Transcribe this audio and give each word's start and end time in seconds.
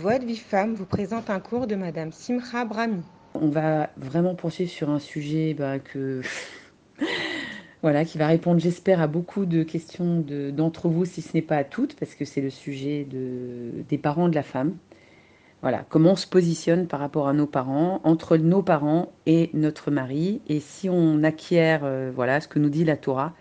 Voix 0.00 0.18
de 0.18 0.24
Vie 0.24 0.36
Femme 0.36 0.72
vous 0.72 0.86
présente 0.86 1.28
un 1.28 1.40
cours 1.40 1.66
de 1.66 1.74
Madame 1.74 2.10
Simra 2.10 2.64
Brahmi. 2.64 3.02
On 3.34 3.48
va 3.48 3.90
vraiment 3.98 4.34
poursuivre 4.34 4.70
sur 4.70 4.88
un 4.88 4.98
sujet 4.98 5.52
bah, 5.52 5.78
que 5.78 6.22
voilà, 7.82 8.06
qui 8.06 8.16
va 8.16 8.26
répondre, 8.26 8.60
j'espère, 8.60 9.02
à 9.02 9.06
beaucoup 9.06 9.44
de 9.44 9.62
questions 9.62 10.24
d'entre 10.56 10.88
vous, 10.88 11.04
si 11.04 11.20
ce 11.20 11.34
n'est 11.34 11.42
pas 11.42 11.58
à 11.58 11.64
toutes, 11.64 11.96
parce 11.96 12.14
que 12.14 12.24
c'est 12.24 12.40
le 12.40 12.48
sujet 12.48 13.04
de, 13.10 13.84
des 13.90 13.98
parents 13.98 14.30
de 14.30 14.34
la 14.34 14.42
femme. 14.42 14.74
Voilà, 15.60 15.84
comment 15.90 16.12
on 16.12 16.16
se 16.16 16.26
positionne 16.26 16.86
par 16.86 17.00
rapport 17.00 17.28
à 17.28 17.34
nos 17.34 17.46
parents, 17.46 18.00
entre 18.02 18.38
nos 18.38 18.62
parents 18.62 19.12
et 19.26 19.50
notre 19.52 19.90
mari, 19.90 20.40
et 20.48 20.60
si 20.60 20.88
on 20.88 21.22
acquiert, 21.24 21.82
euh, 21.84 22.10
voilà, 22.14 22.40
ce 22.40 22.48
que 22.48 22.58
nous 22.58 22.70
dit 22.70 22.84
la 22.84 22.96
Torah, 22.96 23.34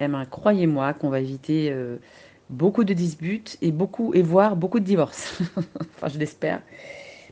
eh 0.00 0.08
ben, 0.08 0.24
croyez-moi 0.24 0.92
qu'on 0.92 1.08
va 1.08 1.20
éviter 1.20 1.70
euh, 1.70 1.98
beaucoup 2.50 2.84
de 2.84 2.92
disputes 2.92 3.56
et 3.62 3.72
beaucoup 3.72 4.12
et 4.14 4.22
voire 4.22 4.56
beaucoup 4.56 4.80
de 4.80 4.84
divorces. 4.84 5.40
enfin, 5.96 6.08
je 6.08 6.18
l'espère, 6.18 6.60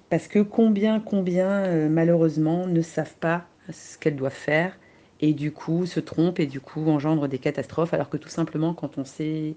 parce 0.08 0.28
que 0.28 0.38
combien, 0.38 1.00
combien, 1.00 1.50
euh, 1.50 1.88
malheureusement, 1.88 2.66
ne 2.66 2.80
savent 2.80 3.16
pas 3.20 3.44
ce 3.70 3.98
qu'elles 3.98 4.16
doivent 4.16 4.32
faire 4.32 4.78
et 5.20 5.34
du 5.34 5.52
coup 5.52 5.84
se 5.84 6.00
trompent 6.00 6.40
et 6.40 6.46
du 6.46 6.60
coup 6.60 6.88
engendrent 6.88 7.28
des 7.28 7.38
catastrophes, 7.38 7.92
alors 7.92 8.08
que 8.08 8.16
tout 8.16 8.28
simplement, 8.28 8.72
quand 8.72 8.98
on 8.98 9.04
sait 9.04 9.56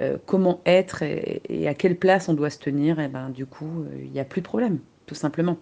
euh, 0.00 0.16
comment 0.24 0.60
être 0.64 1.02
et, 1.02 1.68
à 1.68 1.74
quelle 1.74 1.96
place 1.96 2.28
on 2.28 2.34
doit 2.34 2.50
se 2.50 2.58
tenir, 2.58 3.00
et 3.00 3.04
eh 3.04 3.08
ben, 3.08 3.28
du 3.28 3.44
coup, 3.44 3.82
euh, 3.82 4.02
il 4.04 4.10
n'y 4.10 4.20
a 4.20 4.24
plus 4.24 4.40
de 4.40 4.46
problème, 4.46 4.78
tout 5.06 5.14
simplement. 5.14 5.58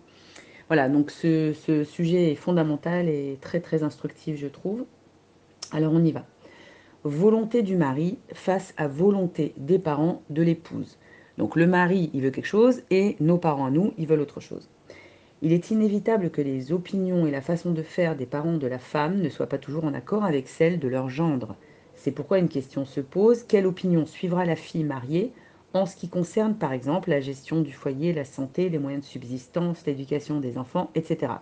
Voilà, 0.69 0.89
donc 0.89 1.11
ce, 1.11 1.53
ce, 1.53 1.83
sujet 1.83 2.31
est 2.31 2.37
fondamental 2.37 3.09
et 3.09 3.39
très 3.41 3.59
très 3.61 3.83
instructif, 3.83 4.37
je 4.37 4.47
trouve. 4.47 4.85
Alors 5.73 5.93
on 5.93 6.05
y 6.05 6.13
va. 6.13 6.25
Volonté 7.05 7.63
du 7.63 7.77
mari 7.77 8.19
face 8.35 8.75
à 8.77 8.87
volonté 8.87 9.55
des 9.57 9.79
parents 9.79 10.21
de 10.29 10.43
l'épouse. 10.43 10.99
Donc 11.39 11.57
le 11.57 11.67
mari, 11.67 12.11
il 12.13 12.21
veut 12.21 12.31
quelque 12.31 12.45
chose 12.45 12.83
et 12.91 13.17
nos 13.21 13.39
parents 13.39 13.65
à 13.65 13.71
nous, 13.71 13.95
ils 13.97 14.07
veulent 14.07 14.21
autre 14.21 14.41
chose. 14.41 14.69
Il 15.41 15.55
est 15.55 15.71
inévitable 15.71 16.29
que 16.29 16.43
les 16.43 16.73
opinions 16.73 17.27
et 17.27 17.31
la 17.31 17.41
façon 17.41 17.73
de 17.73 17.83
faire 17.83 18.17
des 18.17 18.27
parents 18.27 18.59
de 18.59 18.67
la 18.67 18.79
femme 18.79 19.23
ne 19.23 19.31
soient 19.31 19.47
pas 19.47 19.57
toujours 19.57 19.87
en 19.87 19.95
accord 19.95 20.25
avec 20.25 20.47
celles 20.47 20.79
de 20.79 20.89
leur 20.89 21.09
gendre. 21.09 21.57
C'est 21.95 22.11
pourquoi 22.11 22.39
une 22.39 22.51
question 22.51 22.85
se 22.85 23.01
pose, 23.01 23.45
quelle 23.45 23.67
opinion 23.67 24.05
suivra 24.05 24.45
la 24.45 24.57
fille 24.57 24.85
mariée 24.85 25.33
en 25.73 25.87
ce 25.87 25.97
qui 25.97 26.11
concerne 26.11 26.55
par 26.55 26.75
exemple 26.75 27.09
la 27.09 27.21
gestion 27.21 27.63
du 27.63 27.73
foyer, 27.73 28.13
la 28.13 28.27
santé, 28.27 28.69
les 28.69 28.79
moyens 28.79 29.05
de 29.05 29.11
subsistance, 29.11 29.87
l'éducation 29.87 30.39
des 30.39 30.59
enfants, 30.59 30.91
etc. 30.95 31.33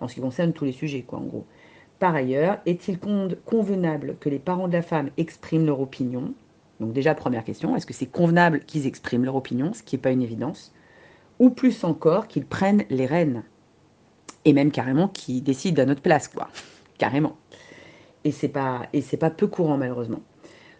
En 0.00 0.08
ce 0.08 0.16
qui 0.16 0.20
concerne 0.20 0.52
tous 0.52 0.66
les 0.66 0.72
sujets, 0.72 1.02
quoi, 1.02 1.20
en 1.20 1.24
gros. 1.24 1.46
Par 2.00 2.14
ailleurs, 2.14 2.58
est-il 2.64 2.98
convenable 2.98 4.16
que 4.20 4.30
les 4.30 4.38
parents 4.38 4.68
de 4.68 4.72
la 4.72 4.80
femme 4.80 5.10
expriment 5.18 5.66
leur 5.66 5.80
opinion? 5.80 6.32
Donc 6.80 6.94
déjà, 6.94 7.14
première 7.14 7.44
question, 7.44 7.76
est-ce 7.76 7.84
que 7.84 7.92
c'est 7.92 8.06
convenable 8.06 8.60
qu'ils 8.60 8.86
expriment 8.86 9.26
leur 9.26 9.36
opinion, 9.36 9.74
ce 9.74 9.82
qui 9.82 9.94
n'est 9.94 10.00
pas 10.02 10.10
une 10.10 10.22
évidence? 10.22 10.72
Ou 11.38 11.50
plus 11.50 11.84
encore 11.84 12.26
qu'ils 12.26 12.46
prennent 12.46 12.84
les 12.88 13.04
rênes, 13.04 13.44
et 14.46 14.54
même 14.54 14.70
carrément 14.70 15.08
qu'ils 15.08 15.44
décident 15.44 15.82
à 15.82 15.86
notre 15.86 16.00
place, 16.00 16.26
quoi, 16.26 16.48
carrément. 16.98 17.36
Et 18.24 18.32
c'est 18.32 18.48
pas 18.48 18.88
pas 19.20 19.30
peu 19.30 19.46
courant 19.46 19.76
malheureusement. 19.76 20.22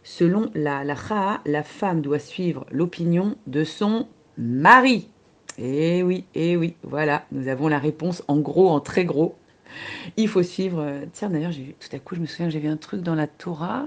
Selon 0.03 0.51
la 0.55 0.85
la 0.85 0.97
la 1.45 1.63
femme 1.63 2.01
doit 2.01 2.19
suivre 2.19 2.65
l'opinion 2.71 3.37
de 3.47 3.65
son 3.65 4.09
mari. 4.39 5.11
Eh 5.59 6.03
oui, 6.03 6.25
eh 6.35 6.57
oui, 6.57 6.77
voilà, 6.83 7.27
nous 7.31 7.49
avons 7.49 7.69
la 7.69 7.79
réponse 7.79 8.25
en 8.27 8.39
gros, 8.39 8.71
en 8.71 8.81
très 8.81 9.05
gros. 9.05 9.35
Il 10.17 10.29
faut 10.29 10.43
suivre. 10.43 10.81
Euh, 10.81 11.05
tiens, 11.13 11.31
d'ailleurs, 11.31 11.53
tout 11.53 11.97
à 11.97 11.99
coup, 11.99 12.15
je 12.15 12.21
me 12.21 12.27
souviens 12.27 12.51
que 12.51 12.59
vu 12.59 12.69
un 12.69 12.77
truc 12.77 13.03
dans 13.03 13.15
la 13.15 13.27
Torah. 13.27 13.87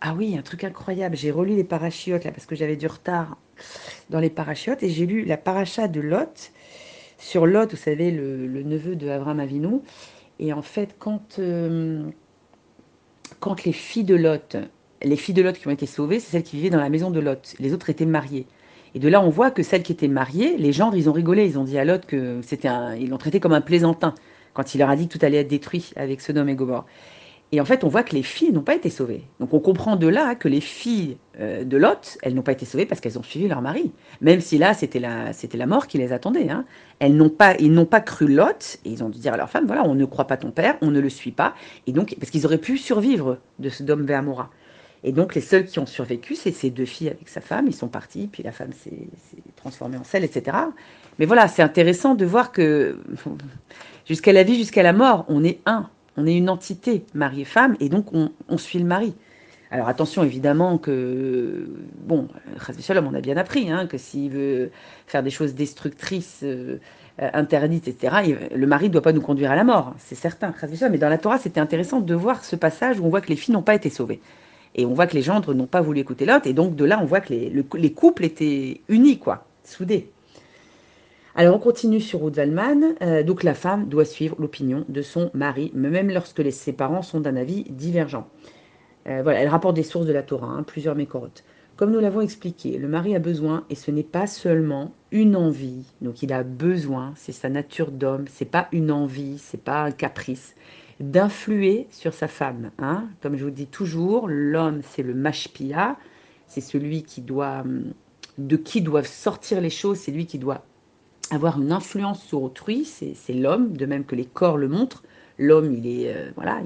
Ah 0.00 0.14
oui, 0.16 0.36
un 0.36 0.42
truc 0.42 0.64
incroyable. 0.64 1.16
J'ai 1.16 1.30
relu 1.30 1.54
les 1.54 1.64
parachiotes 1.64 2.24
là 2.24 2.32
parce 2.32 2.46
que 2.46 2.56
j'avais 2.56 2.76
du 2.76 2.86
retard 2.86 3.36
dans 4.10 4.18
les 4.18 4.30
parachiotes 4.30 4.82
et 4.82 4.88
j'ai 4.88 5.06
lu 5.06 5.24
la 5.24 5.36
paracha 5.36 5.86
de 5.86 6.00
Lot 6.00 6.52
sur 7.22 7.46
Lot, 7.46 7.70
vous 7.70 7.76
savez, 7.76 8.10
le, 8.10 8.62
neveu 8.64 8.96
de 8.96 9.08
Abraham 9.08 9.38
Avinu. 9.38 9.80
Et 10.40 10.52
en 10.52 10.62
fait, 10.62 10.96
quand, 10.98 11.38
euh, 11.38 12.02
quand 13.38 13.64
les 13.64 13.72
filles 13.72 14.04
de 14.04 14.16
Lot, 14.16 14.56
les 15.02 15.16
filles 15.16 15.34
de 15.34 15.42
Lot 15.42 15.56
qui 15.56 15.68
ont 15.68 15.70
été 15.70 15.86
sauvées, 15.86 16.18
c'est 16.18 16.32
celles 16.32 16.42
qui 16.42 16.56
vivaient 16.56 16.70
dans 16.70 16.80
la 16.80 16.88
maison 16.88 17.10
de 17.10 17.20
Lot. 17.20 17.54
Les 17.60 17.72
autres 17.72 17.90
étaient 17.90 18.06
mariées. 18.06 18.46
Et 18.94 18.98
de 18.98 19.08
là, 19.08 19.22
on 19.22 19.30
voit 19.30 19.52
que 19.52 19.62
celles 19.62 19.84
qui 19.84 19.92
étaient 19.92 20.08
mariées, 20.08 20.56
les 20.58 20.72
gendres, 20.72 20.96
ils 20.96 21.08
ont 21.08 21.12
rigolé. 21.12 21.46
Ils 21.46 21.58
ont 21.58 21.64
dit 21.64 21.78
à 21.78 21.84
Lot 21.84 22.04
que 22.04 22.40
c'était 22.42 22.68
ils 22.98 23.08
l'ont 23.08 23.18
traité 23.18 23.38
comme 23.38 23.52
un 23.52 23.60
plaisantin 23.60 24.14
quand 24.54 24.74
il 24.74 24.78
leur 24.78 24.90
a 24.90 24.96
dit 24.96 25.08
que 25.08 25.16
tout 25.16 25.24
allait 25.24 25.38
être 25.38 25.48
détruit 25.48 25.92
avec 25.96 26.20
Sodome 26.20 26.48
et 26.48 26.54
Gomorre. 26.54 26.86
Et 27.54 27.60
en 27.60 27.66
fait, 27.66 27.84
on 27.84 27.88
voit 27.88 28.02
que 28.02 28.14
les 28.14 28.22
filles 28.22 28.50
n'ont 28.50 28.62
pas 28.62 28.74
été 28.74 28.88
sauvées. 28.88 29.24
Donc 29.38 29.52
on 29.52 29.60
comprend 29.60 29.96
de 29.96 30.06
là 30.06 30.34
que 30.34 30.48
les 30.48 30.62
filles 30.62 31.18
euh, 31.38 31.64
de 31.64 31.76
Lot, 31.76 32.16
elles 32.22 32.34
n'ont 32.34 32.42
pas 32.42 32.52
été 32.52 32.64
sauvées 32.64 32.86
parce 32.86 33.02
qu'elles 33.02 33.18
ont 33.18 33.22
suivi 33.22 33.46
leur 33.46 33.60
mari. 33.60 33.92
Même 34.22 34.40
si 34.40 34.56
là, 34.56 34.72
c'était 34.72 35.00
la, 35.00 35.34
c'était 35.34 35.58
la 35.58 35.66
mort 35.66 35.86
qui 35.86 35.98
les 35.98 36.14
attendait. 36.14 36.48
Hein. 36.48 36.64
Elles 36.98 37.14
n'ont 37.14 37.28
pas, 37.28 37.54
ils 37.58 37.70
n'ont 37.70 37.84
pas 37.84 38.00
cru 38.00 38.26
Lot 38.26 38.78
et 38.86 38.90
ils 38.90 39.04
ont 39.04 39.10
dû 39.10 39.18
dire 39.18 39.34
à 39.34 39.36
leur 39.36 39.50
femme, 39.50 39.66
voilà, 39.66 39.84
on 39.84 39.94
ne 39.94 40.06
croit 40.06 40.26
pas 40.26 40.38
ton 40.38 40.50
père, 40.50 40.78
on 40.80 40.90
ne 40.90 40.98
le 40.98 41.10
suit 41.10 41.30
pas. 41.30 41.54
Et 41.86 41.92
donc, 41.92 42.16
parce 42.18 42.30
qu'ils 42.30 42.46
auraient 42.46 42.56
pu 42.56 42.78
survivre 42.78 43.36
de 43.58 43.68
ce 43.68 43.82
dôme 43.82 44.06
vers 44.06 44.22
Et 45.04 45.12
donc, 45.12 45.34
les 45.34 45.40
seuls 45.40 45.64
qui 45.64 45.78
ont 45.78 45.86
survécu, 45.86 46.36
c'est 46.36 46.52
ces 46.52 46.70
deux 46.70 46.84
filles 46.84 47.08
avec 47.08 47.28
sa 47.28 47.40
femme. 47.40 47.66
Ils 47.66 47.74
sont 47.74 47.88
partis, 47.88 48.28
puis 48.30 48.42
la 48.42 48.52
femme 48.52 48.72
s'est, 48.72 49.08
transformée 49.56 49.96
en 49.96 50.04
sel, 50.04 50.22
etc. 50.22 50.56
Mais 51.18 51.26
voilà, 51.26 51.48
c'est 51.48 51.62
intéressant 51.62 52.14
de 52.14 52.24
voir 52.24 52.52
que 52.52 52.98
jusqu'à 54.06 54.32
la 54.32 54.44
vie, 54.44 54.56
jusqu'à 54.56 54.82
la 54.82 54.92
mort, 54.92 55.24
on 55.28 55.42
est 55.42 55.60
un. 55.66 55.88
On 56.16 56.26
est 56.26 56.36
une 56.36 56.50
entité, 56.50 57.04
mari 57.14 57.40
et 57.40 57.44
femme, 57.44 57.76
et 57.80 57.88
donc 57.88 58.12
on, 58.12 58.58
suit 58.58 58.78
le 58.78 58.84
mari. 58.84 59.14
Alors 59.70 59.88
attention 59.88 60.22
évidemment 60.22 60.76
que, 60.76 61.66
bon, 62.00 62.28
Shalom, 62.80 63.06
on 63.06 63.14
a 63.14 63.22
bien 63.22 63.38
appris, 63.38 63.70
hein, 63.70 63.86
que 63.86 63.96
s'il 63.96 64.30
veut 64.30 64.70
faire 65.06 65.22
des 65.22 65.30
choses 65.30 65.54
destructrices, 65.54 66.40
euh, 66.42 66.76
interdites, 67.18 67.88
etc., 67.88 68.34
le 68.54 68.66
mari 68.66 68.88
ne 68.88 68.92
doit 68.92 69.00
pas 69.00 69.14
nous 69.14 69.22
conduire 69.22 69.50
à 69.50 69.56
la 69.56 69.64
mort, 69.64 69.94
c'est 69.96 70.14
certain, 70.14 70.52
mais 70.90 70.98
dans 70.98 71.08
la 71.08 71.16
Torah 71.16 71.38
c'était 71.38 71.60
intéressant 71.60 72.00
de 72.00 72.14
voir 72.14 72.44
ce 72.44 72.56
passage 72.56 73.00
où 73.00 73.06
on 73.06 73.08
voit 73.08 73.22
que 73.22 73.28
les 73.28 73.36
filles 73.36 73.54
n'ont 73.54 73.62
pas 73.62 73.74
été 73.74 73.88
sauvées. 73.88 74.20
Et 74.74 74.86
on 74.86 74.94
voit 74.94 75.06
que 75.06 75.14
les 75.14 75.22
gendres 75.22 75.54
n'ont 75.54 75.66
pas 75.66 75.80
voulu 75.80 76.00
écouter 76.00 76.24
l'autre, 76.24 76.46
et 76.46 76.52
donc 76.52 76.76
de 76.76 76.84
là 76.84 76.98
on 77.02 77.04
voit 77.04 77.20
que 77.20 77.32
les, 77.32 77.52
les 77.74 77.92
couples 77.92 78.24
étaient 78.24 78.80
unis, 78.88 79.18
quoi, 79.18 79.46
soudés. 79.64 80.10
Alors 81.34 81.56
on 81.56 81.58
continue 81.58 82.00
sur 82.00 82.22
Ruth 82.22 82.38
euh, 82.38 83.22
donc 83.22 83.42
la 83.42 83.54
femme 83.54 83.88
doit 83.88 84.04
suivre 84.04 84.36
l'opinion 84.38 84.84
de 84.88 85.00
son 85.00 85.30
mari, 85.32 85.70
même 85.74 86.10
lorsque 86.10 86.52
ses 86.52 86.74
parents 86.74 87.00
sont 87.00 87.20
d'un 87.20 87.36
avis 87.36 87.64
divergent. 87.64 88.28
Euh, 89.08 89.20
voilà, 89.22 89.40
elle 89.40 89.48
rapporte 89.48 89.74
des 89.74 89.82
sources 89.82 90.06
de 90.06 90.12
la 90.12 90.22
Torah, 90.22 90.48
hein, 90.48 90.62
plusieurs 90.62 90.94
mécorotes. 90.94 91.42
Comme 91.76 91.90
nous 91.90 92.00
l'avons 92.00 92.20
expliqué, 92.20 92.76
le 92.76 92.86
mari 92.86 93.16
a 93.16 93.18
besoin, 93.18 93.64
et 93.70 93.74
ce 93.74 93.90
n'est 93.90 94.02
pas 94.02 94.26
seulement 94.26 94.92
une 95.10 95.34
envie, 95.34 95.86
donc 96.02 96.22
il 96.22 96.34
a 96.34 96.42
besoin, 96.42 97.14
c'est 97.16 97.32
sa 97.32 97.48
nature 97.48 97.90
d'homme, 97.90 98.26
c'est 98.28 98.44
pas 98.44 98.68
une 98.70 98.92
envie, 98.92 99.38
c'est 99.38 99.62
pas 99.62 99.84
un 99.84 99.90
caprice, 99.90 100.54
d'influer 101.02 101.88
sur 101.90 102.14
sa 102.14 102.28
femme. 102.28 102.70
Hein. 102.78 103.08
Comme 103.20 103.36
je 103.36 103.44
vous 103.44 103.50
dis 103.50 103.66
toujours, 103.66 104.28
l'homme 104.28 104.80
c'est 104.82 105.02
le 105.02 105.14
mashpia, 105.14 105.96
c'est 106.46 106.60
celui 106.60 107.02
qui 107.02 107.20
doit, 107.20 107.64
de 108.38 108.56
qui 108.56 108.80
doivent 108.80 109.06
sortir 109.06 109.60
les 109.60 109.70
choses, 109.70 109.98
c'est 109.98 110.12
lui 110.12 110.26
qui 110.26 110.38
doit 110.38 110.64
avoir 111.30 111.60
une 111.60 111.72
influence 111.72 112.22
sur 112.22 112.42
autrui, 112.42 112.84
c'est 112.84 113.32
l'homme, 113.32 113.76
de 113.76 113.86
même 113.86 114.04
que 114.04 114.14
les 114.14 114.24
corps 114.24 114.56
le 114.56 114.68
montrent. 114.68 115.02
L'homme, 115.38 115.72
il 115.72 115.86
est, 115.86 116.14
euh, 116.14 116.30
voilà, 116.36 116.60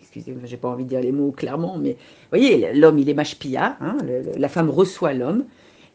excusez-moi, 0.00 0.42
j'ai 0.44 0.56
pas 0.56 0.68
envie 0.68 0.84
de 0.84 0.88
dire 0.88 1.00
les 1.00 1.12
mots 1.12 1.32
clairement, 1.32 1.76
mais 1.76 1.92
vous 1.92 2.38
voyez, 2.38 2.72
l'homme, 2.72 2.98
il 2.98 3.10
est 3.10 3.14
mashpia, 3.14 3.76
hein, 3.80 3.98
la 4.36 4.48
femme 4.48 4.70
reçoit 4.70 5.12
l'homme, 5.12 5.44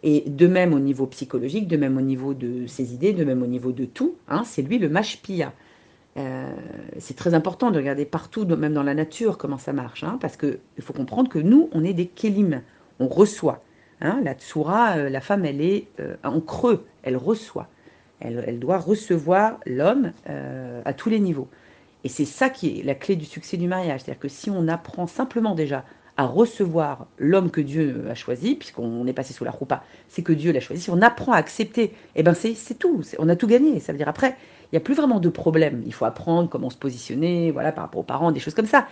et 0.03 0.25
de 0.27 0.45
même 0.45 0.73
au 0.73 0.79
niveau 0.79 1.07
psychologique, 1.07 1.67
de 1.67 1.77
même 1.77 1.97
au 1.97 2.01
niveau 2.01 2.33
de 2.33 2.67
ses 2.67 2.93
idées, 2.93 3.13
de 3.13 3.23
même 3.23 3.41
au 3.41 3.47
niveau 3.47 3.71
de 3.71 3.85
tout, 3.85 4.15
hein, 4.27 4.43
c'est 4.45 4.61
lui 4.61 4.77
le 4.77 4.89
mashpia. 4.89 5.53
Euh, 6.17 6.51
c'est 6.99 7.15
très 7.15 7.33
important 7.33 7.71
de 7.71 7.77
regarder 7.77 8.05
partout, 8.05 8.45
même 8.45 8.73
dans 8.73 8.83
la 8.83 8.93
nature, 8.93 9.37
comment 9.37 9.57
ça 9.57 9.73
marche, 9.73 10.03
hein, 10.03 10.17
parce 10.21 10.37
qu'il 10.37 10.59
faut 10.79 10.93
comprendre 10.93 11.29
que 11.29 11.39
nous, 11.39 11.69
on 11.71 11.83
est 11.83 11.93
des 11.93 12.05
kélim, 12.05 12.61
on 12.99 13.07
reçoit. 13.07 13.63
Hein, 14.01 14.19
la 14.23 14.33
tsura, 14.33 14.97
euh, 14.97 15.09
la 15.09 15.21
femme, 15.21 15.45
elle 15.45 15.61
est 15.61 15.87
euh, 15.99 16.15
en 16.23 16.41
creux, 16.41 16.85
elle 17.03 17.17
reçoit. 17.17 17.67
Elle, 18.19 18.59
doit 18.59 18.77
recevoir 18.77 19.59
l'homme 19.65 20.13
euh, 20.29 20.81
à 20.85 20.93
tous 20.93 21.09
les 21.09 21.19
niveaux. 21.19 21.49
Et 22.05 22.09
c'est 22.09 22.25
ça 22.25 22.49
qui 22.49 22.79
est 22.79 22.83
la 22.83 22.95
clé 22.95 23.17
du 23.17 23.25
succès 23.25 23.57
du 23.57 23.67
mariage. 23.67 24.01
C'est-à-dire 24.01 24.19
que 24.19 24.29
si 24.29 24.49
on 24.49 24.69
apprend 24.69 25.07
simplement 25.07 25.55
déjà 25.55 25.83
à 26.15 26.25
recevoir 26.25 27.07
l'homme 27.17 27.51
que 27.51 27.59
Dieu 27.59 28.05
a 28.09 28.15
choisi, 28.15 28.55
puisqu'on 28.55 29.05
est 29.07 29.13
passé 29.13 29.33
sous 29.33 29.43
la 29.43 29.51
roupa, 29.51 29.83
c'est 30.07 30.21
que 30.21 30.31
Dieu 30.31 30.53
l'a 30.53 30.61
choisi. 30.61 30.83
Si 30.83 30.89
on 30.89 31.01
apprend 31.01 31.33
à 31.33 31.37
accepter, 31.37 31.93
eh 32.15 32.23
ben 32.23 32.33
c'est 32.33 32.79
tout. 32.79 33.01
On 33.19 33.27
a 33.27 33.35
tout 33.35 33.47
gagné. 33.47 33.81
Ça 33.81 33.91
veut 33.91 33.97
dire 33.97 34.07
après, 34.07 34.37
n'y 34.73 34.77
a 34.77 34.81
plus 34.81 34.95
vraiment 34.95 35.19
de 35.19 35.29
problème. 35.29 35.83
Il 35.85 35.93
faut 35.93 36.05
apprendre 36.05 36.49
comment 36.49 36.69
se 36.69 36.77
positionner, 36.77 37.51
voilà, 37.51 37.71
par 37.71 37.83
rapport 37.83 38.01
aux 38.01 38.05
parents, 38.05 38.31
des 38.31 38.39
choses 38.39 38.53
comme 38.55 38.65
ça. 38.65 38.87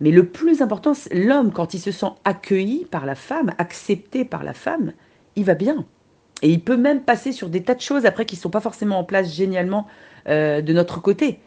Mais 0.00 0.10
le 0.10 0.26
plus 0.26 0.62
important, 0.62 0.92
l'homme, 1.12 1.52
quand 1.52 1.74
il 1.74 1.78
se 1.78 1.92
sent 1.92 2.10
accueilli 2.24 2.86
par 2.90 3.06
la 3.06 3.14
femme, 3.14 3.52
accepté 3.58 4.24
par 4.24 4.44
la 4.44 4.54
femme, 4.54 4.92
il 5.36 5.44
va 5.44 5.54
bien. 5.54 5.84
Et 6.42 6.48
il 6.50 6.60
peut 6.60 6.76
même 6.76 7.02
passer 7.02 7.32
sur 7.32 7.48
des 7.48 7.62
tas 7.62 7.74
de 7.74 7.80
choses 7.80 8.06
après 8.06 8.24
qui 8.24 8.36
ne 8.36 8.40
sont 8.40 8.50
pas 8.50 8.60
forcément 8.60 8.98
en 8.98 9.04
place 9.04 9.32
génialement 9.34 9.86
euh, 10.28 10.62
de 10.62 10.72
notre 10.72 11.00
côté. 11.00 11.38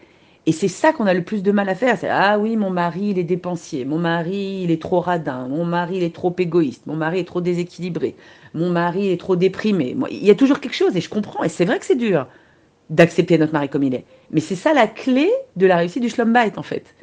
Et 0.46 0.52
c'est 0.52 0.68
ça 0.68 0.92
qu'on 0.92 1.08
a 1.08 1.14
le 1.14 1.24
plus 1.24 1.42
de 1.42 1.52
mal 1.52 1.70
à 1.70 1.76
faire. 1.76 1.98
C'est 1.98 2.10
ah 2.10 2.38
oui, 2.38 2.58
mon 2.58 2.70
mari 2.70 3.10
il 3.12 3.20
est 3.20 3.24
dépensier, 3.24 3.86
mon 3.86 3.98
mari 3.98 4.62
il 4.64 4.72
est 4.72 4.82
trop 4.82 5.00
radin, 5.00 5.48
mon 5.48 5.66
mari 5.66 5.98
il 5.98 6.04
est 6.04 6.14
trop 6.14 6.36
égoïste, 6.38 6.86
mon 6.86 6.96
mari 6.96 7.20
est 7.20 7.28
trop 7.28 7.40
déséquilibré, 7.40 8.16
mon 8.54 8.70
mari 8.70 9.10
est 9.10 9.20
trop 9.20 9.38
déprimé. 9.38 9.96
Il 10.12 10.24
y 10.24 10.32
a 10.32 10.36
toujours 10.36 10.60
quelque 10.60 10.76
chose 10.76 10.96
et 10.98 11.02
je 11.02 11.10
comprends. 11.10 11.44
Et 11.44 11.50
c'est 11.50 11.66
vrai 11.66 11.80
que 11.80 11.86
c'est 11.86 11.96
dur 11.96 12.28
d'accepter 12.94 13.38
notre 13.38 13.54
mari 13.54 13.70
comme 13.70 13.84
il 13.84 13.96
est. 13.96 14.06
Mais 14.32 14.40
c'est 14.40 14.56
ça 14.56 14.74
la 14.74 14.88
clé 14.88 15.30
de 15.56 15.66
la 15.66 15.78
réussite 15.78 16.02
du 16.02 16.10
schlumbite 16.10 16.58
en 16.58 16.64
fait. 16.64 16.96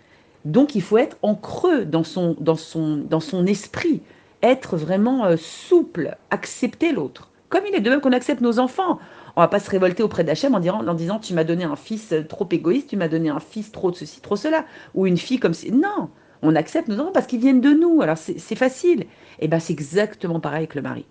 Donc 0.45 0.75
il 0.75 0.83
faut 0.83 0.99
être 0.99 1.19
en 1.23 1.35
creux 1.35 1.85
dans 1.85 2.05
son, 2.05 2.37
dans 2.41 2.57
son, 2.57 2.97
dans 2.97 3.21
son 3.21 3.47
esprit, 3.47 4.01
être 4.43 4.77
vraiment 4.77 5.27
euh, 5.27 5.37
souple, 5.37 6.17
accepter 6.31 6.93
l'autre. 6.93 7.31
Comme 7.49 7.65
il 7.69 7.75
est 7.75 7.81
de 7.81 7.91
même 7.91 8.01
qu'on 8.01 8.13
accepte 8.13 8.41
nos 8.41 8.59
enfants. 8.59 8.99
On 9.37 9.41
va 9.41 9.49
pas 9.49 9.61
se 9.61 9.71
révolter 9.71 10.03
auprès 10.03 10.25
d'Hachem 10.25 10.55
en, 10.55 10.95
disant 10.95 11.19
tu 11.19 11.35
m'as 11.35 11.45
donné 11.45 11.65
un 11.65 11.77
fils 11.77 12.13
euh, 12.13 12.23
trop 12.23 12.49
égoïste, 12.51 12.89
tu 12.91 12.97
m'as 12.97 13.09
donné 13.09 13.29
un 13.29 13.41
fils 13.41 13.73
trop 13.73 13.91
de 13.91 13.97
ceci, 13.97 14.21
trop 14.21 14.37
cela, 14.37 14.65
ou 14.95 15.07
une 15.07 15.19
fille 15.19 15.39
comme 15.39 15.55
si. 15.55 15.73
Non, 15.73 16.09
on 16.43 16.55
accepte 16.55 16.89
nos 16.89 17.01
enfants 17.01 17.13
parce 17.13 17.27
qu'ils 17.27 17.41
viennent 17.41 17.61
de 17.61 17.71
nous. 17.71 18.01
Alors 18.01 18.17
c'est 18.17 18.57
facile. 18.57 19.07
Et 19.41 19.49
ben 19.49 19.59
c'est 19.59 19.73
exactement 19.73 20.41
pareil 20.41 20.59
avec 20.59 20.75
le 20.75 20.83
mari. 20.83 21.05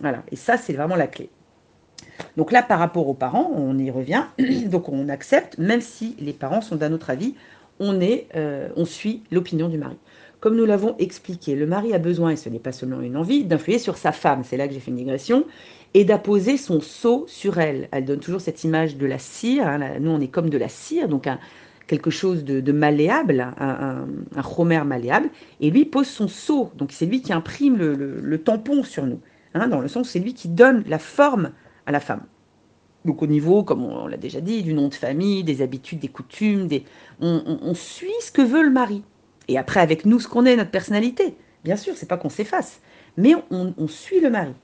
Voilà. 0.00 0.22
Et 0.30 0.36
ça 0.36 0.56
c'est 0.56 0.74
vraiment 0.74 0.96
la 0.96 1.06
clé. 1.06 1.30
Donc 2.36 2.52
là, 2.52 2.62
par 2.62 2.78
rapport 2.78 3.08
aux 3.08 3.14
parents, 3.14 3.50
on 3.54 3.78
y 3.78 3.90
revient. 3.90 4.24
Donc 4.66 4.88
on 4.88 5.08
accepte, 5.08 5.58
même 5.58 5.80
si 5.80 6.16
les 6.20 6.32
parents 6.32 6.60
sont 6.60 6.76
d'un 6.76 6.92
autre 6.92 7.10
avis, 7.10 7.34
on, 7.80 8.00
est, 8.00 8.26
euh, 8.34 8.68
on 8.76 8.84
suit 8.84 9.22
l'opinion 9.30 9.68
du 9.68 9.78
mari. 9.78 9.96
Comme 10.40 10.56
nous 10.56 10.66
l'avons 10.66 10.94
expliqué, 10.98 11.56
le 11.56 11.66
mari 11.66 11.92
a 11.94 11.98
besoin, 11.98 12.30
et 12.30 12.36
ce 12.36 12.48
n'est 12.48 12.60
pas 12.60 12.70
seulement 12.70 13.00
une 13.00 13.16
envie, 13.16 13.44
d'influer 13.44 13.78
sur 13.78 13.96
sa 13.96 14.12
femme. 14.12 14.42
C'est 14.44 14.56
là 14.56 14.68
que 14.68 14.74
j'ai 14.74 14.80
fait 14.80 14.92
une 14.92 14.96
digression 14.96 15.44
et 15.94 16.04
d'apposer 16.04 16.56
son 16.56 16.80
sceau 16.80 17.24
sur 17.26 17.58
elle. 17.58 17.88
Elle 17.90 18.04
donne 18.04 18.20
toujours 18.20 18.40
cette 18.40 18.62
image 18.62 18.96
de 18.96 19.06
la 19.06 19.18
cire. 19.18 19.66
Hein, 19.66 19.98
nous, 20.00 20.10
on 20.10 20.20
est 20.20 20.28
comme 20.28 20.50
de 20.50 20.58
la 20.58 20.68
cire, 20.68 21.08
donc 21.08 21.28
quelque 21.88 22.10
chose 22.10 22.44
de, 22.44 22.72
malléable, 22.72 23.52
un, 23.58 24.06
un, 24.36 24.84
malléable. 24.84 25.30
Et 25.60 25.70
lui 25.70 25.84
pose 25.86 26.06
son 26.06 26.28
sceau. 26.28 26.70
Donc 26.76 26.92
c'est 26.92 27.06
lui 27.06 27.20
qui 27.22 27.32
imprime 27.32 27.76
le, 27.76 28.38
tampon 28.38 28.84
sur 28.84 29.06
nous. 29.06 29.20
Hein, 29.54 29.68
dans 29.68 29.80
le 29.80 29.88
sens, 29.88 30.10
c'est 30.10 30.18
lui 30.20 30.34
qui 30.34 30.48
donne 30.48 30.84
la 30.86 30.98
forme 30.98 31.50
à 31.88 31.92
la 31.92 32.00
femme. 32.00 32.22
Donc 33.04 33.22
au 33.22 33.26
niveau, 33.26 33.64
comme 33.64 33.82
on, 33.82 34.06
l'a 34.06 34.16
déjà 34.16 34.40
dit, 34.40 34.62
du 34.62 34.74
nom 34.74 34.88
de 34.88 34.94
famille, 34.94 35.42
des 35.42 35.62
habitudes, 35.62 35.98
des 35.98 36.08
coutumes, 36.08 36.68
des... 36.68 36.84
On, 37.20 37.74
suit 37.74 38.12
ce 38.20 38.30
que 38.30 38.42
veut 38.42 38.62
le 38.62 38.70
mari. 38.70 39.02
Et 39.48 39.58
après, 39.58 39.80
avec 39.80 40.04
nous, 40.04 40.20
ce 40.20 40.28
qu'on 40.28 40.44
est, 40.44 40.56
notre 40.56 40.70
personnalité. 40.70 41.34
Bien 41.64 41.76
sûr, 41.76 41.94
c'est 41.96 42.08
pas 42.08 42.18
qu'on 42.18 42.28
s'efface, 42.28 42.80
mais 43.16 43.34
on 43.50 43.88
suit 43.88 44.20
le 44.20 44.30
mari. 44.30 44.54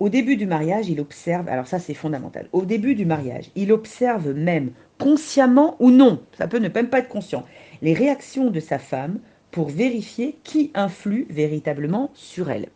Au 0.00 0.08
début 0.08 0.36
du 0.36 0.46
mariage, 0.46 0.88
il 0.88 0.98
observe, 0.98 1.46
alors 1.50 1.66
ça 1.66 1.78
c'est 1.78 1.92
fondamental, 1.92 2.48
au 2.52 2.64
début 2.64 2.94
du 2.94 3.04
mariage, 3.04 3.50
il 3.54 3.70
observe 3.70 4.32
même, 4.32 4.70
consciemment 4.98 5.76
ou 5.78 5.90
non, 5.90 6.22
ça 6.32 6.48
peut 6.48 6.58
ne 6.58 6.70
même 6.70 6.88
pas 6.88 7.00
être 7.00 7.08
conscient, 7.08 7.44
les 7.82 7.92
réactions 7.92 8.50
de 8.50 8.60
sa 8.60 8.78
femme 8.78 9.20
pour 9.50 9.68
vérifier 9.68 10.38
qui 10.42 10.70
influe 10.72 11.26
véritablement 11.28 12.10
sur 12.14 12.50
elle. 12.50 12.70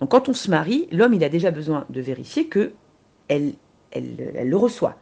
Donc 0.00 0.10
quand 0.10 0.28
on 0.28 0.32
se 0.32 0.50
marie, 0.50 0.88
l'homme 0.90 1.14
il 1.14 1.22
a 1.22 1.28
déjà 1.28 1.52
besoin 1.52 1.86
de 1.88 2.00
vérifier 2.00 2.48
que 2.48 2.72
elle, 3.28 3.52
elle, 3.90 4.48
le 4.48 4.56
reçoit, 4.56 4.96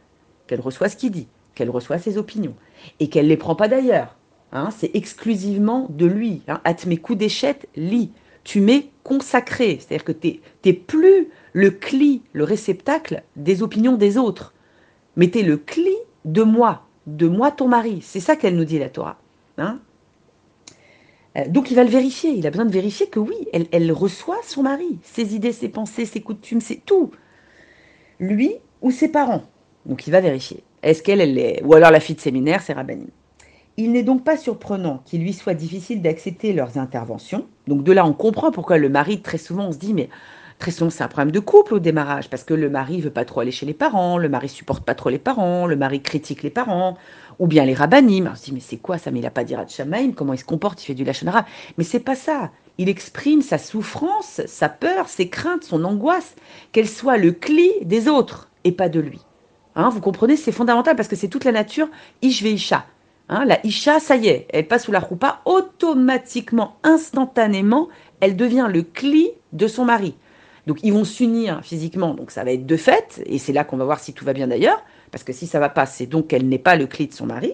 qu'elle 0.47 0.61
reçoit 0.61 0.89
ce 0.89 0.95
qu'il 0.95 1.11
dit, 1.11 1.27
qu'elle 1.53 1.69
reçoit 1.69 1.97
ses 1.97 2.17
opinions, 2.17 2.55
et 2.99 3.09
qu'elle 3.09 3.25
ne 3.25 3.29
les 3.29 3.37
prend 3.37 3.55
pas 3.55 3.67
d'ailleurs. 3.67 4.15
Hein, 4.51 4.69
c'est 4.75 4.95
exclusivement 4.95 5.87
de 5.89 6.05
lui. 6.05 6.41
Hein. 6.47 6.61
mes 6.87 6.97
coups 6.97 7.19
d'échette, 7.19 7.67
lit. 7.75 8.11
Tu 8.43 8.61
m'es 8.61 8.89
consacré. 9.03 9.79
C'est-à-dire 9.79 10.05
que 10.05 10.11
tu 10.11 10.39
n'es 10.63 10.73
plus 10.73 11.29
le 11.53 11.71
cli, 11.71 12.21
le 12.31 12.43
réceptacle 12.43 13.23
des 13.35 13.63
opinions 13.63 13.97
des 13.97 14.17
autres. 14.17 14.53
Mettez 15.15 15.43
le 15.43 15.57
cli 15.57 15.95
de 16.25 16.43
moi, 16.43 16.83
de 17.07 17.27
moi 17.27 17.51
ton 17.51 17.67
mari. 17.67 17.99
C'est 18.01 18.19
ça 18.19 18.35
qu'elle 18.35 18.55
nous 18.55 18.65
dit 18.65 18.79
la 18.79 18.89
Torah. 18.89 19.17
Hein 19.57 19.79
euh, 21.37 21.47
donc 21.47 21.71
il 21.71 21.75
va 21.75 21.83
le 21.83 21.89
vérifier, 21.89 22.31
il 22.31 22.45
a 22.47 22.49
besoin 22.49 22.65
de 22.65 22.71
vérifier 22.71 23.07
que 23.07 23.19
oui, 23.19 23.35
elle, 23.51 23.91
reçoit 23.91 24.39
son 24.43 24.63
mari, 24.63 24.99
ses 25.03 25.35
idées, 25.35 25.51
ses 25.51 25.69
pensées, 25.69 26.05
ses 26.05 26.21
coutumes, 26.21 26.61
c'est 26.61 26.81
tout. 26.85 27.11
Lui 28.19 28.55
ou 28.81 28.91
ses 28.91 29.09
parents. 29.09 29.43
Donc 29.85 30.07
il 30.07 30.11
va 30.11 30.21
vérifier. 30.21 30.63
Est-ce 30.83 31.01
qu'elle 31.01 31.21
elle 31.21 31.37
est 31.37 31.61
Ou 31.63 31.73
alors 31.73 31.91
la 31.91 31.99
fille 31.99 32.15
de 32.15 32.21
séminaire, 32.21 32.61
c'est 32.61 32.73
Rabbanim. 32.73 33.07
Il 33.77 33.91
n'est 33.91 34.03
donc 34.03 34.23
pas 34.23 34.37
surprenant 34.37 35.01
qu'il 35.05 35.21
lui 35.21 35.33
soit 35.33 35.53
difficile 35.53 36.01
d'accepter 36.01 36.53
leurs 36.53 36.77
interventions. 36.77 37.45
Donc 37.67 37.83
de 37.83 37.91
là, 37.91 38.05
on 38.05 38.13
comprend 38.13 38.51
pourquoi 38.51 38.77
le 38.77 38.89
mari, 38.89 39.21
très 39.21 39.37
souvent, 39.37 39.67
on 39.67 39.71
se 39.71 39.77
dit, 39.77 39.93
mais 39.93 40.09
Très 40.57 40.71
souvent, 40.71 40.89
c'est 40.89 41.03
un 41.03 41.09
problème 41.09 41.31
de 41.31 41.39
couple 41.39 41.73
au 41.73 41.79
démarrage, 41.79 42.29
parce 42.29 42.45
que 42.45 42.53
le 42.53 42.69
mari 42.69 43.01
veut 43.01 43.09
pas 43.09 43.25
trop 43.25 43.41
aller 43.41 43.51
chez 43.51 43.65
les 43.65 43.73
parents, 43.73 44.17
le 44.17 44.29
mari 44.29 44.47
supporte 44.47 44.85
pas 44.85 44.95
trop 44.95 45.09
les 45.09 45.19
parents, 45.19 45.67
le 45.67 45.75
mari 45.75 46.01
critique 46.01 46.43
les 46.43 46.49
parents, 46.49 46.97
ou 47.39 47.47
bien 47.47 47.65
les 47.65 47.73
rabbinim. 47.73 48.29
On 48.31 48.35
se 48.35 48.45
dit, 48.45 48.53
mais 48.53 48.59
c'est 48.59 48.77
quoi 48.77 48.97
ça? 48.97 49.11
Mais 49.11 49.19
il 49.19 49.25
a 49.25 49.31
pas 49.31 49.43
dit 49.43 49.55
Shamaim, 49.67 50.11
comment 50.13 50.33
il 50.33 50.39
se 50.39 50.45
comporte? 50.45 50.83
Il 50.83 50.87
fait 50.87 50.93
du 50.93 51.03
lachonara. 51.03 51.45
Mais 51.77 51.83
c'est 51.83 51.99
pas 51.99 52.15
ça. 52.15 52.51
Il 52.77 52.89
exprime 52.89 53.41
sa 53.41 53.57
souffrance, 53.57 54.41
sa 54.45 54.69
peur, 54.69 55.07
ses 55.07 55.29
craintes, 55.29 55.63
son 55.63 55.83
angoisse, 55.83 56.35
qu'elle 56.71 56.89
soit 56.89 57.17
le 57.17 57.31
cli 57.31 57.71
des 57.83 58.07
autres 58.07 58.49
et 58.63 58.71
pas 58.71 58.89
de 58.89 58.99
lui. 58.99 59.21
Hein, 59.75 59.89
vous 59.89 60.01
comprenez, 60.01 60.35
c'est 60.35 60.51
fondamental 60.51 60.95
parce 60.95 61.07
que 61.07 61.15
c'est 61.15 61.27
toute 61.27 61.45
la 61.45 61.51
nature 61.51 61.89
Ishve 62.21 62.47
Isha. 62.47 62.85
Hein, 63.27 63.45
la 63.45 63.65
Isha, 63.65 63.99
ça 63.99 64.15
y 64.15 64.27
est, 64.27 64.47
elle 64.53 64.67
passe 64.67 64.85
sous 64.85 64.91
la 64.91 64.99
roupa, 64.99 65.41
automatiquement, 65.45 66.75
instantanément, 66.83 67.89
elle 68.19 68.35
devient 68.35 68.67
le 68.71 68.83
cli 68.83 69.31
de 69.51 69.67
son 69.67 69.85
mari. 69.85 70.15
Donc 70.67 70.79
ils 70.83 70.93
vont 70.93 71.03
s'unir 71.03 71.61
physiquement, 71.63 72.13
donc 72.13 72.31
ça 72.31 72.43
va 72.43 72.51
être 72.51 72.65
de 72.65 72.77
fait, 72.77 73.21
et 73.25 73.37
c'est 73.37 73.53
là 73.53 73.63
qu'on 73.63 73.77
va 73.77 73.85
voir 73.85 73.99
si 73.99 74.13
tout 74.13 74.25
va 74.25 74.33
bien 74.33 74.47
d'ailleurs, 74.47 74.83
parce 75.15 75.23
que 75.23 75.31
si 75.31 75.47
ça 75.47 75.61
va 75.61 75.69
pas, 75.69 75.85
c'est 75.85 76.07
donc 76.07 76.27
qu'elle 76.27 76.45
n'est 76.49 76.59
pas 76.59 76.75
le 76.75 76.87
clé 76.87 77.07
de 77.07 77.13
son 77.13 77.25
mari. 77.25 77.53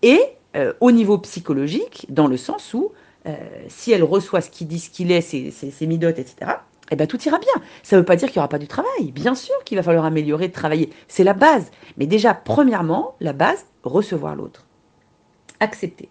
Et 0.00 0.20
euh, 0.54 0.72
au 0.78 0.92
niveau 0.92 1.18
psychologique, 1.18 2.06
dans 2.08 2.28
le 2.28 2.36
sens 2.36 2.72
où 2.72 2.92
euh, 3.26 3.34
si 3.66 3.90
elle 3.90 4.04
reçoit 4.04 4.40
ce 4.40 4.48
qu'il 4.48 4.68
dit, 4.68 4.78
ce 4.78 4.90
qu'il 4.90 5.10
est, 5.10 5.20
ses, 5.20 5.86
midotes, 5.88 6.20
etc., 6.20 6.52
eh 6.92 6.94
ben, 6.94 7.08
tout 7.08 7.20
ira 7.22 7.40
bien. 7.40 7.64
Ça 7.82 7.96
ne 7.96 8.02
veut 8.02 8.04
pas 8.04 8.14
dire 8.14 8.28
qu'il 8.28 8.36
n'y 8.36 8.42
aura 8.42 8.48
pas 8.48 8.60
du 8.60 8.68
travail. 8.68 9.10
Bien 9.10 9.34
sûr 9.34 9.56
qu'il 9.64 9.76
va 9.76 9.82
falloir 9.82 10.04
améliorer, 10.04 10.52
travailler. 10.52 10.90
C'est 11.08 11.24
la 11.24 11.34
base. 11.34 11.72
Mais 11.96 12.06
déjà, 12.06 12.32
premièrement, 12.32 13.16
la 13.18 13.32
base, 13.32 13.66
recevoir 13.82 14.36
l'autre. 14.36 14.68
Accepter. 15.58 16.10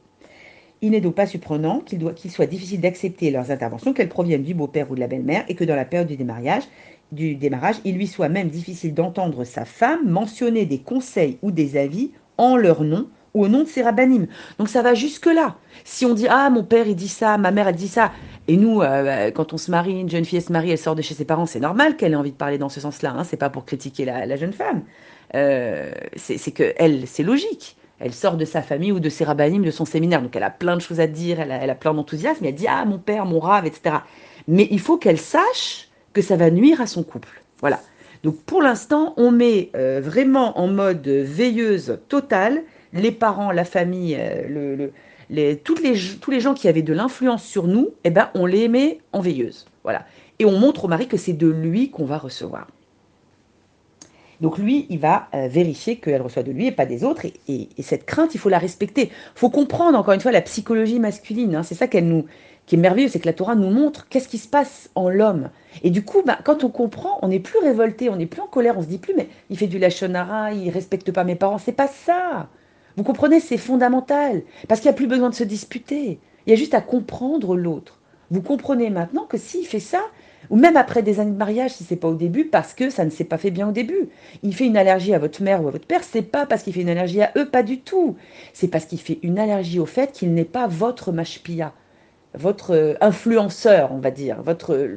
Il 0.82 0.92
n'est 0.92 1.02
donc 1.02 1.16
pas 1.16 1.28
surprenant 1.28 1.80
qu'il 1.80 2.32
soit 2.32 2.46
difficile 2.46 2.82
d'accepter 2.82 3.32
leurs 3.32 3.52
interventions, 3.52 3.94
qu'elles 3.94 4.10
proviennent 4.10 4.44
du 4.44 4.54
beau-père 4.54 4.92
ou 4.92 4.96
de 4.96 5.00
la 5.00 5.08
belle-mère, 5.08 5.46
et 5.48 5.56
que 5.56 5.64
dans 5.64 5.78
la 5.78 5.86
période 5.86 6.10
du 6.10 6.18
démarrage, 6.18 6.64
du 7.12 7.36
démarrage, 7.36 7.78
il 7.86 7.96
lui 7.96 8.08
soit 8.08 8.30
même 8.30 8.50
difficile 8.50 8.94
d'entendre 8.94 9.44
sa 9.44 9.66
femme 9.66 10.10
mentionner 10.10 10.66
des 10.66 10.80
conseils 10.80 11.38
ou 11.42 11.52
des 11.52 11.78
avis 11.78 12.12
en 12.38 12.56
leur 12.56 12.84
nom 12.84 13.08
ou 13.34 13.44
au 13.44 13.48
nom 13.48 13.64
de 13.64 13.68
ses 13.68 13.82
rabbinimes. 13.82 14.28
Donc 14.58 14.70
ça 14.70 14.82
va 14.82 14.94
jusque-là. 14.94 15.56
Si 15.84 16.06
on 16.06 16.14
dit 16.14 16.28
Ah, 16.30 16.50
mon 16.50 16.64
père, 16.64 16.88
il 16.88 16.96
dit 16.96 17.08
ça, 17.08 17.38
ma 17.38 17.52
mère, 17.52 17.68
elle 17.68 17.76
dit 17.76 17.88
ça, 17.88 18.12
et 18.48 18.58
nous, 18.58 18.82
euh, 18.82 19.32
quand 19.32 19.54
on 19.54 19.58
se 19.58 19.70
marie, 19.70 20.00
une 20.00 20.10
jeune 20.10 20.26
fille, 20.26 20.38
elle 20.38 20.44
se 20.44 20.52
marie, 20.52 20.72
elle 20.72 20.78
sort 20.78 20.96
de 20.96 21.02
chez 21.02 21.14
ses 21.14 21.26
parents, 21.26 21.46
c'est 21.46 21.60
normal 21.60 21.96
qu'elle 21.96 22.14
ait 22.14 22.18
envie 22.18 22.32
de 22.32 22.38
parler 22.38 22.58
dans 22.58 22.70
ce 22.70 22.80
sens-là. 22.80 23.14
Hein, 23.16 23.24
c'est 23.24 23.38
pas 23.38 23.50
pour 23.50 23.66
critiquer 23.66 24.06
la, 24.06 24.36
jeune 24.36 24.54
femme. 24.54 24.84
Euh, 25.36 25.92
c'est 26.16 26.52
que 26.52 26.74
elle, 26.78 27.08
c'est 27.08 27.24
logique 27.24 27.76
elle 28.00 28.14
sort 28.14 28.38
de 28.38 28.46
sa 28.46 28.62
famille 28.62 28.92
ou 28.92 29.00
de 29.00 29.10
ses 29.10 29.26
rabbinim, 29.26 29.62
de 29.62 29.72
son 29.72 29.86
séminaire. 29.86 30.22
Donc 30.22 30.36
elle 30.36 30.44
a 30.44 30.50
plein 30.50 30.76
de 30.78 30.82
choses 30.82 31.00
à 31.00 31.08
dire, 31.08 31.40
elle 31.40 31.70
a, 31.70 31.76
plein 31.76 31.94
d'enthousiasme, 31.94 32.46
elle 32.46 32.56
dit 32.56 32.68
Ah, 32.68 32.86
mon 32.86 32.98
père, 32.98 33.26
mon 33.26 33.40
rave, 33.40 33.66
etc. 33.66 33.98
Mais 34.48 34.68
il 34.72 34.80
faut 34.80 34.98
qu'elle 34.98 35.20
sache 35.20 35.89
que 36.20 36.26
ça 36.26 36.36
va 36.36 36.52
nuire 36.52 36.82
à 36.82 36.88
son 36.88 37.04
couple. 37.04 37.42
Voilà. 37.62 37.80
Donc 38.24 38.36
pour 38.44 38.62
l'instant, 38.62 39.14
on 39.16 39.32
met 39.32 39.70
euh, 39.76 40.02
vraiment 40.04 40.60
en 40.60 40.68
mode 40.68 41.08
veilleuse 41.08 42.00
totale 42.10 42.64
les 42.92 43.12
parents, 43.12 43.52
la 43.52 43.64
famille, 43.64 44.18
euh, 44.20 44.48
le, 44.50 44.92
les, 45.30 45.58
tous 45.58 45.76
les 45.76 46.40
gens 46.40 46.54
qui 46.54 46.68
avaient 46.68 46.82
de 46.82 46.94
l'influence 46.94 47.44
sur 47.44 47.68
nous, 47.68 47.92
eh 48.04 48.10
ben, 48.10 48.30
on 48.34 48.46
les 48.46 48.68
met 48.68 49.00
en 49.14 49.22
veilleuse. 49.22 49.66
Voilà. 49.84 50.06
Et 50.40 50.46
on 50.46 50.58
montre 50.58 50.86
au 50.86 50.88
mari 50.88 51.08
que 51.08 51.18
c'est 51.18 51.34
de 51.34 51.48
lui 51.48 51.92
qu'on 51.92 52.06
va 52.06 52.18
recevoir. 52.18 52.68
Donc 54.42 54.58
lui, 54.58 54.88
il 54.90 55.00
va 55.00 55.28
euh, 55.34 55.48
vérifier 55.48 55.98
qu'elle 55.98 56.22
reçoit 56.22 56.44
de 56.44 56.52
lui 56.52 56.68
et 56.68 56.72
pas 56.72 56.86
des 56.86 57.04
autres. 57.04 57.26
Et, 57.48 57.70
cette 57.82 58.06
crainte, 58.06 58.36
il 58.36 58.38
faut 58.40 58.50
la 58.50 58.60
respecter. 58.60 59.04
Il 59.04 59.40
faut 59.40 59.50
comprendre, 59.50 59.98
encore 59.98 60.14
une 60.14 60.22
fois, 60.22 60.32
la 60.32 60.42
psychologie 60.42 61.00
masculine. 61.00 61.56
Hein. 61.56 61.64
C'est 61.64 61.76
ça 61.76 61.88
qu'elle 61.88 62.08
nous, 62.08 62.26
qui 62.70 62.76
est 62.76 62.78
merveilleux, 62.78 63.08
c'est 63.08 63.20
que 63.20 63.26
la 63.26 63.34
Torah 63.34 63.56
nous 63.56 63.72
montre 63.72 64.08
qu'est-ce 64.10 64.28
qui 64.28 64.38
se 64.38 64.48
passe 64.48 64.92
en 64.94 65.10
l'homme. 65.10 65.50
Et 65.82 65.90
du 65.90 66.06
coup, 66.06 66.22
bah, 66.24 66.38
quand 66.44 66.64
on 66.64 66.70
comprend, 66.70 67.18
on 67.24 67.30
n'est 67.30 67.40
plus 67.40 67.58
révolté, 67.58 68.12
on 68.12 68.16
n'est 68.16 68.28
plus 68.28 68.42
en 68.42 68.48
colère, 68.48 68.78
on 68.78 68.84
se 68.84 68.88
dit 68.88 69.00
plus, 69.00 69.16
mais 69.18 69.28
il 69.50 69.58
fait 69.58 69.66
du 69.66 69.80
lachonara, 69.80 70.54
il 70.54 70.70
respecte 70.70 71.12
pas 71.12 71.24
mes 71.24 71.34
parents. 71.34 71.58
C'est 71.58 71.72
pas 71.72 71.88
ça. 71.88 72.48
Vous 72.96 73.04
comprenez, 73.04 73.40
c'est 73.40 73.58
fondamental. 73.58 74.44
Parce 74.68 74.82
qu'il 74.82 74.88
n'y 74.88 74.94
a 74.94 74.98
plus 74.98 75.08
besoin 75.08 75.32
de 75.32 75.34
se 75.34 75.44
disputer. 75.44 76.20
Il 76.46 76.52
y 76.52 76.54
a 76.54 76.56
juste 76.56 76.76
à 76.76 76.82
comprendre 76.82 77.56
l'autre. 77.56 78.00
Vous 78.30 78.44
comprenez 78.44 78.92
maintenant 78.92 79.26
que 79.26 79.40
s'il 79.40 79.66
fait 79.66 79.80
ça, 79.80 80.02
ou 80.52 80.56
même 80.56 80.78
après 80.78 81.02
des 81.02 81.20
années 81.20 81.32
de 81.32 81.38
mariage, 81.38 81.72
si 81.72 81.84
c'est 81.84 81.96
pas 81.96 82.08
au 82.08 82.14
début, 82.14 82.46
parce 82.46 82.76
que 82.76 82.92
ça 82.92 83.04
ne 83.04 83.10
s'est 83.10 83.24
pas 83.24 83.40
fait 83.40 83.50
bien 83.50 83.70
au 83.70 83.72
début. 83.72 84.10
Il 84.44 84.54
fait 84.54 84.68
une 84.68 84.78
allergie 84.78 85.16
à 85.16 85.20
votre 85.20 85.42
mère 85.42 85.64
ou 85.64 85.68
à 85.68 85.72
votre 85.72 85.88
père, 85.88 86.04
c'est 86.04 86.22
pas 86.22 86.46
parce 86.46 86.62
qu'il 86.62 86.74
fait 86.74 86.82
une 86.82 86.90
allergie 86.90 87.24
à 87.24 87.32
eux, 87.36 87.50
pas 87.50 87.64
du 87.64 87.80
tout. 87.80 88.16
C'est 88.54 88.68
parce 88.68 88.86
qu'il 88.86 89.02
fait 89.02 89.18
une 89.24 89.40
allergie 89.40 89.80
au 89.80 89.88
fait 89.88 90.12
qu'il 90.12 90.36
n'est 90.36 90.46
pas 90.46 90.68
votre 90.68 91.12
mashpia, 91.12 91.74
votre 92.36 92.98
influenceur, 93.02 93.92
on 93.92 94.00
va 94.00 94.12
dire, 94.12 94.42
votre 94.42 94.90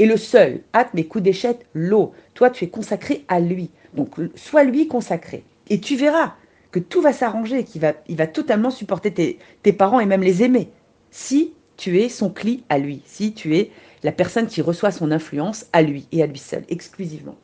et 0.00 0.06
le 0.06 0.16
seul. 0.16 0.62
Hâte 0.74 0.94
mes 0.94 1.04
coups 1.04 1.22
d'échette, 1.22 1.66
l'eau. 1.74 2.12
Toi, 2.34 2.50
tu 2.50 2.64
es 2.64 2.68
consacré 2.68 3.24
à 3.28 3.38
lui. 3.38 3.70
Donc, 3.94 4.14
sois 4.34 4.64
lui 4.64 4.88
consacré. 4.88 5.44
Et 5.68 5.78
tu 5.78 5.94
verras 5.94 6.34
que 6.72 6.78
tout 6.78 7.02
va 7.02 7.12
s'arranger, 7.12 7.64
qu'il 7.64 7.82
va, 7.82 7.92
il 8.08 8.16
va 8.16 8.26
totalement 8.26 8.70
supporter 8.70 9.12
tes, 9.12 9.38
tes 9.62 9.72
parents 9.72 10.00
et 10.00 10.06
même 10.06 10.22
les 10.22 10.42
aimer. 10.42 10.70
Si 11.10 11.52
tu 11.76 12.00
es 12.00 12.08
son 12.08 12.30
cli 12.30 12.64
à 12.70 12.78
lui, 12.78 13.02
si 13.04 13.34
tu 13.34 13.56
es 13.56 13.70
la 14.02 14.12
personne 14.12 14.46
qui 14.46 14.62
reçoit 14.62 14.90
son 14.90 15.10
influence 15.10 15.66
à 15.72 15.82
lui 15.82 16.06
et 16.12 16.22
à 16.22 16.26
lui 16.26 16.38
seul, 16.38 16.64
exclusivement. 16.68 17.36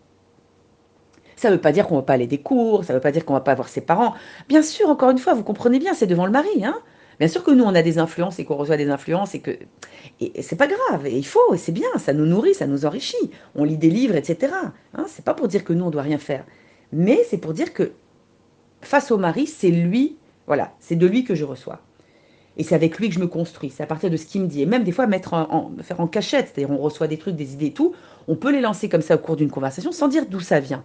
Ça 1.37 1.51
ne 1.51 1.57
veut 1.57 1.61
pas 1.61 1.73
dire 1.73 1.87
qu'on 1.87 1.97
ne 1.97 2.01
va 2.01 2.07
pas 2.07 2.15
aller 2.15 2.27
des 2.27 2.41
cours, 2.41 2.85
ça 2.85 2.95
ne 2.95 2.99
veut 2.99 3.03
pas 3.03 3.13
dire 3.13 3.27
qu'on 3.27 3.35
ne 3.35 3.39
va 3.39 3.45
pas 3.45 3.55
voir 3.55 3.69
ses 3.69 3.83
parents. 3.83 4.15
Bien 4.49 4.63
sûr, 4.63 4.89
encore 4.89 5.11
une 5.11 5.19
fois, 5.19 5.35
vous 5.35 5.43
comprenez 5.43 5.79
bien, 5.79 5.93
c'est 5.93 6.07
devant 6.07 6.25
le 6.25 6.33
mari. 6.33 6.65
Hein 6.65 6.81
Bien 7.19 7.29
sûr 7.29 7.43
que 7.43 7.51
nous, 7.51 7.65
on 7.65 7.75
a 7.75 7.83
des 7.83 7.99
influences 7.99 8.39
et 8.39 8.45
qu'on 8.45 8.57
reçoit 8.57 8.77
des 8.77 8.91
influences 8.91 9.35
et 9.35 9.41
que 9.41 9.59
et, 10.21 10.43
c'est 10.43 10.57
pas 10.57 10.67
grave, 10.67 11.07
et 11.07 11.17
il 11.17 11.27
faut, 11.27 11.55
et 11.55 11.59
c'est 11.59 11.73
bien, 11.73 11.89
ça 11.99 12.13
nous 12.13 12.27
nourrit, 12.27 12.55
ça 12.55 12.67
nous 12.67 12.87
enrichit. 12.87 13.31
On 13.55 13.65
lit 13.65 13.79
des 13.79 13.91
livres, 13.91 14.17
etc. 14.17 14.53
Hein 14.95 15.05
c'est 15.09 15.25
pas 15.25 15.35
pour 15.35 15.49
dire 15.49 15.65
que 15.65 15.73
nous, 15.73 15.85
on 15.85 15.91
doit 15.91 16.03
rien 16.03 16.19
faire. 16.19 16.45
Mais 16.93 17.25
c'est 17.29 17.39
pour 17.39 17.53
dire 17.53 17.73
que 17.73 17.93
face 18.83 19.11
au 19.11 19.19
mari, 19.19 19.47
c'est 19.47 19.71
lui, 19.71 20.17
voilà, 20.47 20.75
c'est 20.79 20.97
de 20.97 21.07
lui 21.07 21.25
que 21.25 21.35
je 21.35 21.45
reçois. 21.45 21.81
Et 22.59 22.65
c'est 22.65 22.75
avec 22.75 22.99
lui 22.99 23.09
que 23.09 23.15
je 23.15 23.21
me 23.21 23.27
construis. 23.27 23.71
C'est 23.71 23.83
à 23.83 23.87
partir 23.87 24.11
de 24.11 24.17
ce 24.17 24.25
qu'il 24.25 24.41
me 24.43 24.47
dit. 24.47 24.63
Et 24.63 24.67
même 24.67 24.85
des 24.85 24.93
fois, 24.93 25.07
mettre 25.07 25.35
en, 25.35 25.73
faire 25.83 26.01
en 26.01 26.07
cachette. 26.07 26.53
C'est-à-dire, 26.55 26.75
on 26.75 26.79
reçoit 26.79 27.07
des 27.07 27.19
trucs, 27.19 27.37
des 27.37 27.53
idées 27.53 27.67
et 27.67 27.73
tout. 27.73 27.95
On 28.29 28.37
peut 28.37 28.51
les 28.51 28.61
lancer 28.61 28.89
comme 28.89 29.03
ça 29.03 29.17
au 29.17 29.19
cours 29.19 29.37
d'une 29.37 29.51
conversation 29.51 29.93
sans 29.93 30.09
dire 30.09 30.25
d'où 30.27 30.41
ça 30.41 30.59
vient. 30.59 30.85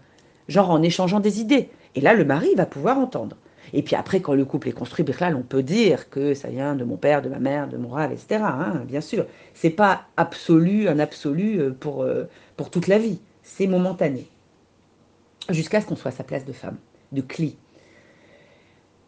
Genre 0.50 0.70
en 0.70 0.82
échangeant 0.82 1.22
des 1.22 1.40
idées. 1.40 1.70
Et 1.96 2.02
là, 2.02 2.14
le 2.14 2.26
mari 2.26 2.54
va 2.56 2.66
pouvoir 2.66 2.98
entendre. 3.00 3.38
Et 3.74 3.82
puis 3.82 3.96
après, 3.96 4.22
quand 4.22 4.34
le 4.34 4.46
couple 4.46 4.70
est 4.70 4.74
construit, 4.74 5.06
là, 5.20 5.34
on 5.36 5.44
peut 5.44 5.64
dire 5.64 6.10
que 6.10 6.34
ça 6.34 6.50
vient 6.50 6.76
de 6.76 6.84
mon 6.84 6.98
père, 6.98 7.22
de 7.22 7.30
ma 7.30 7.40
mère, 7.40 7.68
de 7.68 7.78
mon 7.78 7.90
rêve, 7.90 8.12
etc. 8.12 8.42
Hein, 8.44 8.84
bien 8.88 9.02
sûr. 9.02 9.26
C'est 9.54 9.70
pas 9.70 10.04
absolu, 10.18 10.88
un 10.88 11.00
absolu 11.00 11.60
euh, 11.60 11.72
pour, 11.72 12.04
euh, 12.04 12.26
pour 12.58 12.70
toute 12.70 12.88
la 12.88 12.98
vie. 12.98 13.20
C'est 13.44 13.68
momentané. 13.68 14.28
Jusqu'à 15.50 15.82
ce 15.82 15.86
qu'on 15.86 15.96
soit 15.96 16.12
sa 16.12 16.24
place 16.24 16.46
de 16.46 16.54
femme, 16.54 16.78
de 17.12 17.22
cli. 17.22 17.58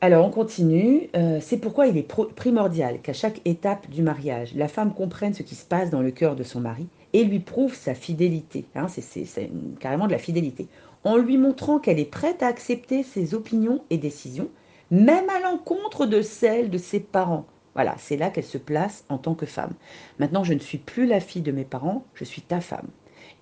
Alors 0.01 0.25
on 0.25 0.31
continue. 0.31 1.09
Euh, 1.15 1.39
c'est 1.41 1.57
pourquoi 1.57 1.87
il 1.87 1.97
est 1.97 2.07
primordial 2.35 2.99
qu'à 2.99 3.13
chaque 3.13 3.39
étape 3.45 3.89
du 3.89 4.01
mariage, 4.01 4.53
la 4.53 4.67
femme 4.67 4.93
comprenne 4.93 5.33
ce 5.33 5.43
qui 5.43 5.55
se 5.55 5.63
passe 5.63 5.89
dans 5.89 6.01
le 6.01 6.11
cœur 6.11 6.35
de 6.35 6.43
son 6.43 6.59
mari 6.59 6.87
et 7.13 7.23
lui 7.23 7.39
prouve 7.39 7.73
sa 7.73 7.93
fidélité. 7.93 8.65
Hein, 8.75 8.87
c'est 8.89 9.49
carrément 9.79 10.07
de 10.07 10.11
la 10.11 10.17
fidélité. 10.17 10.67
En 11.03 11.17
lui 11.17 11.37
montrant 11.37 11.79
qu'elle 11.79 11.99
est 11.99 12.05
prête 12.05 12.43
à 12.43 12.47
accepter 12.47 13.03
ses 13.03 13.33
opinions 13.33 13.83
et 13.89 13.97
décisions, 13.97 14.49
même 14.91 15.29
à 15.29 15.39
l'encontre 15.39 16.05
de 16.05 16.21
celles 16.21 16.69
de 16.69 16.77
ses 16.77 16.99
parents. 16.99 17.45
Voilà, 17.73 17.95
c'est 17.97 18.17
là 18.17 18.29
qu'elle 18.29 18.43
se 18.43 18.57
place 18.57 19.03
en 19.09 19.17
tant 19.17 19.33
que 19.33 19.45
femme. 19.45 19.73
Maintenant, 20.19 20.43
je 20.43 20.53
ne 20.53 20.59
suis 20.59 20.77
plus 20.77 21.07
la 21.07 21.19
fille 21.19 21.41
de 21.41 21.51
mes 21.51 21.65
parents, 21.65 22.05
je 22.13 22.23
suis 22.23 22.41
ta 22.41 22.61
femme. 22.61 22.87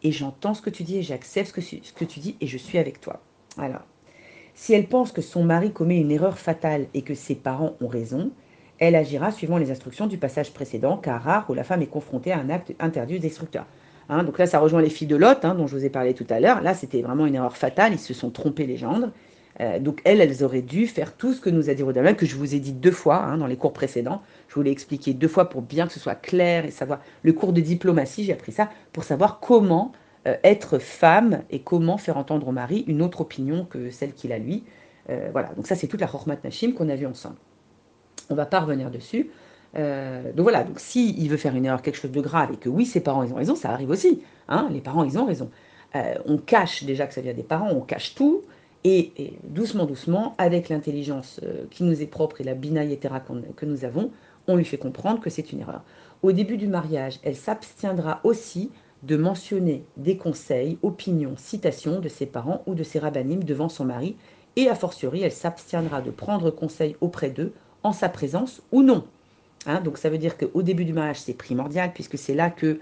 Et 0.03 0.11
j'entends 0.11 0.53
ce 0.53 0.61
que 0.61 0.69
tu 0.69 0.83
dis 0.83 0.97
et 0.97 1.03
j'accepte 1.03 1.47
ce 1.49 1.91
que, 1.93 2.05
tu 2.05 2.19
dis 2.19 2.37
et 2.39 2.47
je 2.47 2.57
suis 2.57 2.77
avec 2.77 3.01
toi. 3.01 3.21
Alors, 3.57 3.85
si 4.53 4.73
elle 4.73 4.87
pense 4.87 5.11
que 5.11 5.21
son 5.21 5.43
mari 5.43 5.71
commet 5.71 5.99
une 5.99 6.11
erreur 6.11 6.39
fatale 6.39 6.87
et 6.93 7.01
que 7.01 7.13
ses 7.13 7.35
parents 7.35 7.75
ont 7.81 7.87
raison, 7.87 8.31
elle 8.79 8.95
agira 8.95 9.31
suivant 9.31 9.57
les 9.57 9.69
instructions 9.69 10.07
du 10.07 10.17
passage 10.17 10.53
précédent, 10.53 10.97
car 10.97 11.21
rare 11.21 11.49
où 11.49 11.53
la 11.53 11.63
femme 11.63 11.81
est 11.81 11.87
confrontée 11.87 12.31
à 12.31 12.39
un 12.39 12.49
acte 12.49 12.73
interdit 12.79 13.19
destructeur. 13.19 13.67
Hein, 14.09 14.23
donc 14.23 14.37
là, 14.37 14.45
ça 14.45 14.59
rejoint 14.59 14.81
les 14.81 14.89
filles 14.89 15.07
de 15.07 15.15
Lot, 15.15 15.45
hein, 15.45 15.55
dont 15.55 15.67
je 15.67 15.75
vous 15.75 15.85
ai 15.85 15.89
parlé 15.89 16.13
tout 16.13 16.27
à 16.29 16.39
l'heure. 16.39 16.61
Là, 16.61 16.73
c'était 16.73 17.01
vraiment 17.01 17.25
une 17.25 17.35
erreur 17.35 17.57
fatale, 17.57 17.93
ils 17.93 17.99
se 17.99 18.13
sont 18.13 18.29
trompés 18.29 18.65
les 18.65 18.77
gendres. 18.77 19.11
Euh, 19.59 19.79
donc 19.79 20.01
elles, 20.05 20.21
elles 20.21 20.43
auraient 20.43 20.61
dû 20.61 20.87
faire 20.87 21.15
tout 21.15 21.33
ce 21.33 21.41
que 21.41 21.49
nous 21.49 21.69
a 21.69 21.73
dit 21.73 21.83
Rodin, 21.83 22.13
que 22.13 22.25
je 22.25 22.35
vous 22.35 22.55
ai 22.55 22.59
dit 22.59 22.71
deux 22.71 22.91
fois 22.91 23.17
hein, 23.17 23.37
dans 23.37 23.47
les 23.47 23.57
cours 23.57 23.73
précédents. 23.73 24.21
Je 24.47 24.55
vous 24.55 24.61
l'ai 24.61 24.71
expliqué 24.71 25.13
deux 25.13 25.27
fois 25.27 25.49
pour 25.49 25.61
bien 25.61 25.87
que 25.87 25.93
ce 25.93 25.99
soit 25.99 26.15
clair 26.15 26.65
et 26.65 26.71
savoir. 26.71 26.99
Le 27.23 27.33
cours 27.33 27.53
de 27.53 27.61
diplomatie, 27.61 28.23
j'ai 28.23 28.33
appris 28.33 28.51
ça 28.51 28.69
pour 28.93 29.03
savoir 29.03 29.39
comment 29.39 29.91
euh, 30.27 30.35
être 30.43 30.79
femme 30.79 31.43
et 31.49 31.59
comment 31.59 31.97
faire 31.97 32.17
entendre 32.17 32.47
au 32.47 32.51
mari 32.51 32.85
une 32.87 33.01
autre 33.01 33.21
opinion 33.21 33.65
que 33.65 33.89
celle 33.89 34.13
qu'il 34.13 34.31
a 34.31 34.39
lui. 34.39 34.63
Euh, 35.09 35.29
voilà, 35.31 35.49
donc 35.55 35.67
ça 35.67 35.75
c'est 35.75 35.87
toute 35.87 36.01
la 36.01 36.13
Hormat 36.13 36.37
Nashim 36.43 36.73
qu'on 36.73 36.89
a 36.89 36.95
vue 36.95 37.07
ensemble. 37.07 37.37
On 38.29 38.35
va 38.35 38.45
pas 38.45 38.61
revenir 38.61 38.91
dessus. 38.91 39.29
Euh, 39.75 40.31
donc 40.33 40.43
voilà, 40.43 40.63
donc 40.63 40.79
si 40.79 41.15
il 41.17 41.29
veut 41.29 41.37
faire 41.37 41.55
une 41.55 41.65
erreur, 41.65 41.81
quelque 41.81 41.97
chose 41.97 42.11
de 42.11 42.21
grave, 42.21 42.51
et 42.53 42.57
que 42.57 42.69
oui, 42.69 42.85
ses 42.85 42.99
parents 42.99 43.23
ils 43.23 43.31
ont 43.31 43.37
raison, 43.37 43.55
ça 43.55 43.71
arrive 43.71 43.89
aussi. 43.89 44.21
Hein, 44.47 44.67
les 44.71 44.81
parents 44.81 45.03
ils 45.03 45.17
ont 45.17 45.25
raison. 45.25 45.49
on 46.25 46.37
cache 46.37 46.83
déjà 46.83 47.07
que 47.07 47.13
ça 47.13 47.21
vient 47.21 47.33
des 47.33 47.43
parents, 47.43 47.69
on 47.71 47.81
cache 47.81 48.15
tout, 48.15 48.43
et, 48.83 49.33
doucement, 49.43 49.85
doucement, 49.85 50.35
avec 50.37 50.69
l'intelligence 50.69 51.39
qui 51.69 51.83
nous 51.83 52.01
est 52.01 52.07
propre 52.07 52.41
et 52.41 52.43
la 52.43 52.55
binaïetera 52.55 53.21
que 53.55 53.65
nous 53.65 53.85
avons, 53.85 54.11
on 54.47 54.55
lui 54.55 54.65
fait 54.65 54.77
comprendre 54.77 55.19
que 55.19 55.29
c'est 55.29 55.51
une 55.51 55.59
erreur. 55.59 55.83
Au 56.23 56.31
début 56.31 56.57
du 56.57 56.67
mariage, 56.67 57.19
elle 57.23 57.35
s'abstiendra 57.35 58.21
aussi 58.23 58.71
de 59.03 59.17
mentionner 59.17 59.83
des 59.97 60.17
conseils, 60.17 60.77
opinions, 60.83 61.35
citations 61.37 61.99
de 61.99 62.09
ses 62.09 62.25
parents 62.25 62.61
ou 62.67 62.75
de 62.75 62.83
ses 62.83 62.99
rabbinimes 62.99 63.43
devant 63.43 63.69
son 63.69 63.85
mari, 63.85 64.15
et 64.55 64.67
a 64.67 64.75
fortiori, 64.75 65.21
elle 65.21 65.31
s'abstiendra 65.31 66.01
de 66.01 66.11
prendre 66.11 66.51
conseil 66.51 66.95
auprès 67.01 67.29
d'eux 67.29 67.53
en 67.83 67.93
sa 67.93 68.09
présence 68.09 68.61
ou 68.71 68.83
non. 68.83 69.05
Hein, 69.65 69.81
donc 69.81 69.97
ça 69.97 70.09
veut 70.09 70.17
dire 70.17 70.37
qu'au 70.37 70.61
début 70.63 70.85
du 70.85 70.93
mariage, 70.93 71.19
c'est 71.21 71.33
primordial, 71.33 71.91
puisque 71.93 72.17
c'est 72.17 72.33
là 72.33 72.49
que 72.49 72.79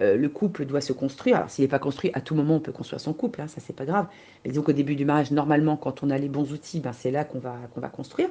euh, 0.00 0.16
le 0.16 0.28
couple 0.28 0.64
doit 0.64 0.80
se 0.80 0.92
construire. 0.92 1.36
Alors 1.36 1.50
s'il 1.50 1.64
n'est 1.64 1.68
pas 1.68 1.78
construit, 1.78 2.10
à 2.14 2.20
tout 2.20 2.34
moment, 2.34 2.56
on 2.56 2.60
peut 2.60 2.72
construire 2.72 3.00
son 3.00 3.12
couple, 3.12 3.40
hein, 3.40 3.48
ça 3.48 3.60
c'est 3.60 3.76
pas 3.76 3.84
grave. 3.84 4.06
Mais 4.44 4.50
disons 4.50 4.62
qu'au 4.62 4.72
début 4.72 4.96
du 4.96 5.04
mariage, 5.04 5.30
normalement, 5.30 5.76
quand 5.76 6.02
on 6.02 6.10
a 6.10 6.18
les 6.18 6.28
bons 6.28 6.52
outils, 6.52 6.80
ben, 6.80 6.92
c'est 6.92 7.10
là 7.10 7.24
qu'on 7.24 7.38
va, 7.38 7.56
va 7.76 7.88
construire. 7.88 8.28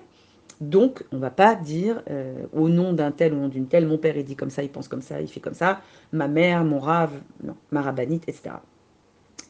Donc, 0.62 1.04
on 1.12 1.18
ne 1.18 1.22
va 1.22 1.30
pas 1.30 1.56
dire 1.56 2.02
euh, 2.10 2.46
au 2.54 2.70
nom 2.70 2.94
d'un 2.94 3.12
tel 3.12 3.34
ou 3.34 3.44
au 3.44 3.48
d'une 3.48 3.68
telle, 3.68 3.88
mon 3.88 3.98
père 3.98 4.16
il 4.18 4.24
dit 4.24 4.36
comme 4.36 4.50
ça, 4.50 4.64
il 4.64 4.70
pense 4.70 4.88
comme 4.88 5.02
ça, 5.02 5.20
il 5.22 5.28
fait 5.28 5.40
comme 5.40 5.54
ça, 5.54 5.82
ma 6.12 6.28
mère, 6.28 6.64
mon 6.64 6.80
rave, 6.80 7.12
non, 7.44 7.56
ma 7.72 7.82
rabbinite, 7.82 8.24
etc. 8.28 8.56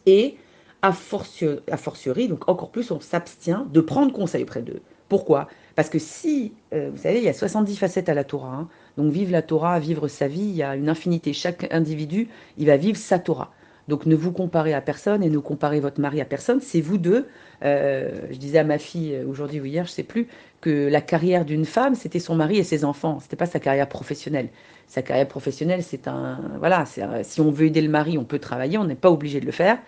Et 0.05 0.37
a, 0.81 0.91
fortiori, 0.91 2.27
donc 2.27 2.49
encore 2.49 2.71
plus, 2.71 2.91
on 2.91 2.99
s'abstient 2.99 3.65
de 3.71 3.81
prendre 3.81 4.11
conseil 4.11 4.43
auprès 4.43 4.61
d'eux. 4.61 4.81
Pourquoi? 5.07 5.47
Parce 5.75 5.89
que 5.89 5.99
si, 5.99 6.53
euh, 6.73 6.89
vous 6.91 6.97
savez, 6.97 7.17
il 7.17 7.23
y 7.23 7.29
a 7.29 7.33
70 7.33 7.77
facettes 7.77 8.09
à 8.09 8.13
la 8.13 8.23
Torah, 8.23 8.53
hein. 8.53 8.67
donc 8.97 9.11
vivre 9.11 9.31
la 9.31 9.41
Torah, 9.41 9.79
vivre 9.79 10.07
sa 10.07 10.27
vie, 10.27 10.41
il 10.41 10.55
y 10.55 10.63
a 10.63 10.75
une 10.75 10.89
infinité. 10.89 11.33
Chaque 11.33 11.71
individu, 11.73 12.27
il 12.57 12.67
va 12.67 12.77
vivre 12.77 12.97
sa 12.97 13.19
Torah. 13.19 13.51
Donc 13.87 14.05
ne 14.05 14.15
vous 14.15 14.31
comparez 14.31 14.73
à 14.73 14.81
personne 14.81 15.23
et 15.23 15.29
ne 15.29 15.39
comparez 15.39 15.79
votre 15.79 15.99
mari 15.99 16.21
à 16.21 16.25
personne. 16.25 16.61
C'est 16.61 16.79
vous 16.79 16.97
deux. 16.97 17.27
Euh, 17.65 18.11
je 18.31 18.37
disais 18.37 18.59
à 18.59 18.63
ma 18.63 18.77
fille 18.77 19.13
euh, 19.15 19.27
aujourd'hui 19.27 19.59
ou 19.59 19.65
hier, 19.65 19.85
je 19.85 19.91
sais 19.91 20.03
plus, 20.03 20.27
que 20.61 20.87
la 20.87 21.01
carrière 21.01 21.43
d'une 21.43 21.65
femme, 21.65 21.95
c'était 21.95 22.19
son 22.19 22.35
mari 22.35 22.57
et 22.57 22.63
ses 22.63 22.85
enfants. 22.85 23.19
C'était 23.19 23.35
pas 23.35 23.45
sa 23.45 23.59
carrière 23.59 23.89
professionnelle. 23.89 24.49
Sa 24.87 25.01
carrière 25.01 25.27
professionnelle, 25.27 25.83
c'est 25.83 26.07
un 26.07 26.39
voilà. 26.59 26.85
Si 26.85 27.41
on 27.41 27.51
veut 27.51 27.65
aider 27.65 27.81
le 27.81 27.89
mari, 27.89 28.17
on 28.17 28.25
peut 28.25 28.39
travailler. 28.39 28.77
On 28.77 28.85
n'est 28.85 28.95
pas 28.95 29.11
obligé 29.11 29.39
de 29.39 29.45
le 29.45 29.51
faire. 29.51 29.79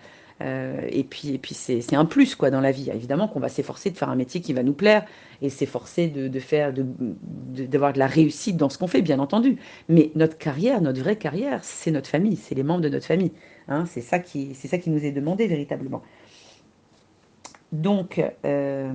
Euh, 0.42 0.86
et 0.90 1.04
puis, 1.04 1.34
et 1.34 1.38
puis 1.38 1.54
c'est 1.54 1.94
un 1.94 2.04
plus 2.04 2.34
quoi 2.34 2.50
dans 2.50 2.60
la 2.60 2.70
vie. 2.70 2.90
Évidemment 2.90 3.28
qu'on 3.28 3.40
va 3.40 3.48
s'efforcer 3.48 3.90
de 3.90 3.96
faire 3.96 4.10
un 4.10 4.16
métier 4.16 4.40
qui 4.40 4.52
va 4.52 4.62
nous 4.62 4.74
plaire 4.74 5.06
et 5.40 5.48
s'efforcer 5.48 6.08
de, 6.08 6.28
de, 6.28 6.40
faire, 6.40 6.72
d'avoir 6.72 7.92
de, 7.92 7.94
de, 7.94 7.98
la 7.98 8.06
réussite 8.06 8.56
dans 8.56 8.68
ce 8.68 8.78
qu'on 8.78 8.86
fait, 8.86 9.02
bien 9.02 9.18
entendu. 9.18 9.56
Mais 9.88 10.10
notre 10.14 10.36
carrière, 10.36 10.80
notre 10.82 11.00
vraie 11.00 11.16
carrière, 11.16 11.64
c'est 11.64 11.90
notre 11.90 12.08
famille, 12.08 12.36
c'est 12.36 12.54
les 12.54 12.62
membres 12.62 12.82
de 12.82 12.88
notre 12.88 13.06
famille. 13.06 13.32
Hein, 13.68 13.84
c'est 13.86 14.02
ça, 14.02 14.18
qui, 14.18 14.54
ça 14.54 14.78
qui 14.78 14.90
nous 14.90 15.04
est 15.04 15.12
demandé 15.12 15.46
véritablement. 15.46 16.02
Donc, 17.72 18.22
euh, 18.44 18.92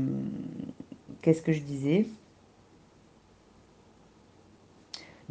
qu'est-ce 1.21 1.41
que 1.41 1.51
je 1.51 1.61
disais? 1.61 2.05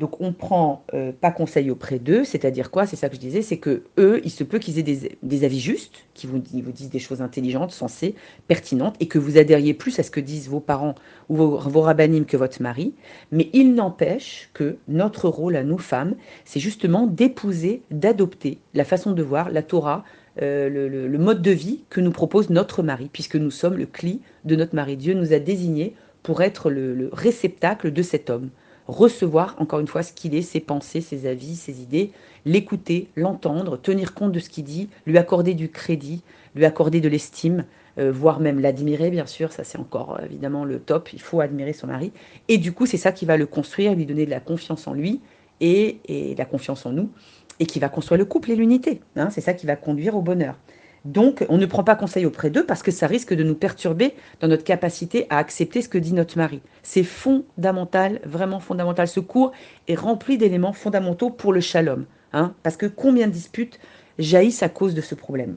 Donc 0.00 0.19
on 0.19 0.33
prend 0.33 0.83
euh, 0.95 1.12
pas 1.12 1.30
conseil 1.30 1.71
auprès 1.71 1.99
d'eux, 1.99 2.25
c'est-à-dire 2.25 2.71
quoi? 2.71 2.87
C'est 2.87 2.97
ça 2.97 3.11
que 3.11 3.16
je 3.16 3.21
disais, 3.21 3.42
c'est 3.42 3.59
que 3.59 3.83
eux, 3.99 4.23
il 4.25 4.30
se 4.30 4.45
peut 4.45 4.59
qu'ils 4.59 4.78
aient 4.78 5.16
des, 5.23 5.45
avis 5.45 5.61
justes, 5.61 6.07
qui 6.14 6.26
vous, 6.26 6.38
disent 6.38 6.88
des 6.88 6.99
choses 6.99 7.21
intelligentes, 7.21 7.71
sensées, 7.71 8.14
pertinentes, 8.49 8.97
et 9.00 9.09
que 9.09 9.19
vous 9.19 9.37
adhériez 9.37 9.75
plus 9.75 9.99
à 9.99 10.02
ce 10.02 10.11
que 10.11 10.21
disent 10.21 10.49
vos 10.49 10.61
parents 10.61 10.95
ou 11.28 11.37
vos, 11.37 11.59
vos 11.59 11.83
rabbinimes 11.83 12.25
que 12.25 12.38
votre 12.38 12.62
mari. 12.62 12.95
Mais 13.30 13.50
il 13.52 13.75
n'empêche 13.75 14.49
que 14.54 14.78
notre 14.88 15.28
rôle 15.28 15.54
à 15.54 15.64
nous 15.64 15.76
femmes, 15.76 16.14
c'est 16.47 16.61
justement 16.61 17.07
d'épouser, 17.07 17.83
d'adopter 17.90 18.57
la 18.73 18.85
façon 18.85 19.12
de 19.12 19.23
voir 19.23 19.50
la 19.50 19.62
Torah, 19.62 20.04
euh, 20.40 20.71
le, 20.88 21.19
mode 21.19 21.42
de 21.42 21.50
vie 21.50 21.85
que 21.90 22.00
nous 22.00 22.12
propose 22.12 22.49
notre 22.49 22.83
mari, 22.83 23.11
puisque 23.12 23.37
nous 23.37 23.50
sommes 23.50 23.76
le 23.76 23.85
cli 23.85 24.23
de 24.47 24.57
notre 24.57 24.75
mari. 24.75 24.97
Dieu 24.97 25.12
nous 25.12 25.35
a 25.35 25.38
désignés 25.38 25.95
pour 26.23 26.40
être 26.40 26.71
le 26.71 27.11
réceptacle 27.12 27.92
de 27.92 28.00
cet 28.02 28.30
homme 28.30 28.49
recevoir 28.90 29.56
encore 29.59 29.80
une 29.80 29.87
fois 29.87 30.02
ce 30.02 30.12
qu'il 30.12 30.35
est, 30.35 30.42
ses 30.42 30.61
pensées, 30.61 31.00
ses 31.00 31.26
avis, 31.26 31.56
ses 31.56 31.80
idées, 31.80 32.12
l'écouter, 32.44 33.09
l'entendre, 33.16 33.76
tenir 33.76 34.14
compte 34.14 34.32
de 34.32 34.38
ce 34.38 34.50
qu'il 34.50 34.64
dit, 34.64 34.88
lui 35.06 35.18
accorder 35.18 35.54
du 35.54 35.70
crédit, 35.70 36.23
lui 36.54 36.64
accorder 36.64 37.00
de 37.00 37.09
l'estime, 37.09 37.64
euh, 37.99 38.12
voire 38.12 38.40
même 38.40 38.61
l'admirer, 38.61 39.11
bien 39.11 39.26
sûr, 39.26 39.52
ça 39.52 39.64
c'est 39.64 39.78
encore 39.78 40.16
euh, 40.18 40.25
évidemment 40.25 40.64
le 40.64 40.78
top, 40.78 41.12
il 41.12 41.20
faut 41.20 41.40
admirer 41.40 41.73
son 41.73 41.87
mari. 41.87 42.12
Et 42.49 42.59
du 42.59 42.73
coup, 42.73 42.87
c'est 42.87 42.97
ça 42.97 43.12
qui 43.12 43.26
va 43.26 43.37
le 43.37 43.47
construire, 43.47 43.94
lui 43.94 44.06
donner 44.06 44.25
de 44.25 44.30
la 44.30 44.40
confiance 44.40 44.87
en 44.87 44.94
lui 44.94 45.20
et, 45.61 45.99
et 46.06 46.35
la 46.37 46.44
confiance 46.44 46.87
en 46.87 46.92
nous, 46.92 47.11
et 47.59 47.66
qui 47.66 47.78
va 47.78 47.88
construire 47.88 48.18
le 48.18 48.25
couple 48.25 48.52
et 48.52 48.56
l'unité. 48.56 49.00
Hein. 49.16 49.30
c'est 49.30 49.40
ça 49.40 49.54
qui 49.54 49.66
va 49.66 49.76
conduire 49.76 50.16
au 50.16 50.23
bonheur. 50.23 50.56
Donc, 51.04 51.47
on 51.49 51.57
ne 51.57 51.66
prend 51.66 51.85
pas 51.85 51.97
conseil 51.97 52.26
auprès 52.26 52.50
d'eux 52.50 52.64
parce 52.66 52.83
que 52.83 52.90
ça 52.90 53.07
risque 53.07 53.35
de 53.35 53.42
nous 53.42 53.54
perturber 53.54 54.14
dans 54.40 54.49
notre 54.49 54.64
capacité 54.64 55.26
à 55.30 55.38
accepter 55.38 55.80
ce 55.83 55.88
que 55.88 55.99
dit 55.99 56.12
notre 56.12 56.37
mari. 56.37 56.61
C'est 56.83 57.04
fondamental, 57.04 58.21
vraiment 58.25 58.61
fondamental. 58.61 59.09
Ce 59.09 59.21
cours 59.21 59.52
est 59.88 59.95
rempli 59.95 60.37
d'éléments 60.37 60.73
fondamentaux 60.73 61.30
pour 61.30 61.52
le 61.52 61.61
shalom. 61.61 62.04
Hein, 62.33 62.54
parce 62.62 62.76
que 62.76 62.87
combien 62.87 63.26
de 63.26 63.33
disputes 63.33 63.80
jaillissent 64.19 64.62
à 64.62 64.69
cause 64.69 64.95
de 64.95 65.00
ce 65.00 65.14
problème 65.14 65.57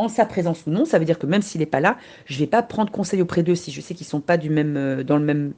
en 0.00 0.08
sa 0.08 0.24
présence 0.24 0.66
ou 0.66 0.70
non. 0.70 0.84
Ça 0.84 0.98
veut 0.98 1.04
dire 1.04 1.18
que 1.18 1.26
même 1.26 1.42
s'il 1.42 1.60
n'est 1.60 1.66
pas 1.66 1.80
là, 1.80 1.96
je 2.24 2.34
ne 2.34 2.40
vais 2.40 2.46
pas 2.46 2.62
prendre 2.62 2.90
conseil 2.90 3.20
auprès 3.22 3.42
d'eux 3.42 3.54
si 3.54 3.70
je 3.70 3.80
sais 3.80 3.94
qu'ils 3.94 4.06
ne 4.06 4.10
sont 4.10 4.20
pas 4.20 4.36
du 4.36 4.50
même, 4.50 4.76
euh, 4.76 5.04
dans 5.04 5.16
le 5.16 5.24
même, 5.24 5.52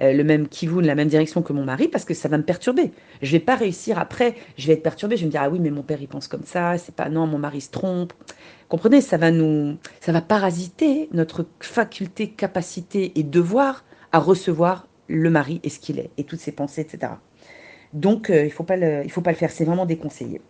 euh, 0.00 0.12
le 0.12 0.24
même 0.24 0.48
kivun, 0.48 0.82
la 0.82 0.94
même 0.94 1.08
direction 1.08 1.42
que 1.42 1.52
mon 1.52 1.64
mari, 1.64 1.88
parce 1.88 2.04
que 2.04 2.14
ça 2.14 2.28
va 2.28 2.38
me 2.38 2.44
perturber. 2.44 2.92
Je 3.22 3.28
ne 3.28 3.32
vais 3.32 3.44
pas 3.44 3.56
réussir 3.56 3.98
après, 3.98 4.34
je 4.56 4.66
vais 4.66 4.74
être 4.74 4.82
perturbée, 4.82 5.16
je 5.16 5.22
vais 5.22 5.26
me 5.26 5.32
dire, 5.32 5.42
ah 5.42 5.50
oui, 5.50 5.58
mais 5.60 5.70
mon 5.70 5.82
père, 5.82 6.00
il 6.00 6.08
pense 6.08 6.28
comme 6.28 6.44
ça, 6.44 6.78
c'est 6.78 6.94
pas, 6.94 7.08
non, 7.08 7.26
mon 7.26 7.38
mari 7.38 7.60
se 7.60 7.70
trompe. 7.70 8.12
Comprenez, 8.68 9.00
ça 9.00 9.16
va 9.16 9.30
nous, 9.30 9.76
ça 10.00 10.12
va 10.12 10.20
parasiter 10.20 11.08
notre 11.12 11.46
faculté, 11.60 12.28
capacité 12.28 13.18
et 13.18 13.22
devoir 13.22 13.84
à 14.12 14.18
recevoir 14.18 14.86
le 15.08 15.30
mari 15.30 15.60
et 15.62 15.70
ce 15.70 15.80
qu'il 15.80 15.98
est, 15.98 16.10
et 16.18 16.24
toutes 16.24 16.40
ses 16.40 16.52
pensées, 16.52 16.82
etc. 16.82 17.12
Donc, 17.92 18.30
euh, 18.30 18.42
il 18.42 18.46
ne 18.46 18.50
faut, 18.50 18.64
pas 18.64 18.76
le, 18.76 19.08
faut 19.08 19.22
pas 19.22 19.30
le 19.30 19.36
faire, 19.36 19.50
c'est 19.50 19.64
vraiment 19.64 19.86
déconseillé. 19.86 20.40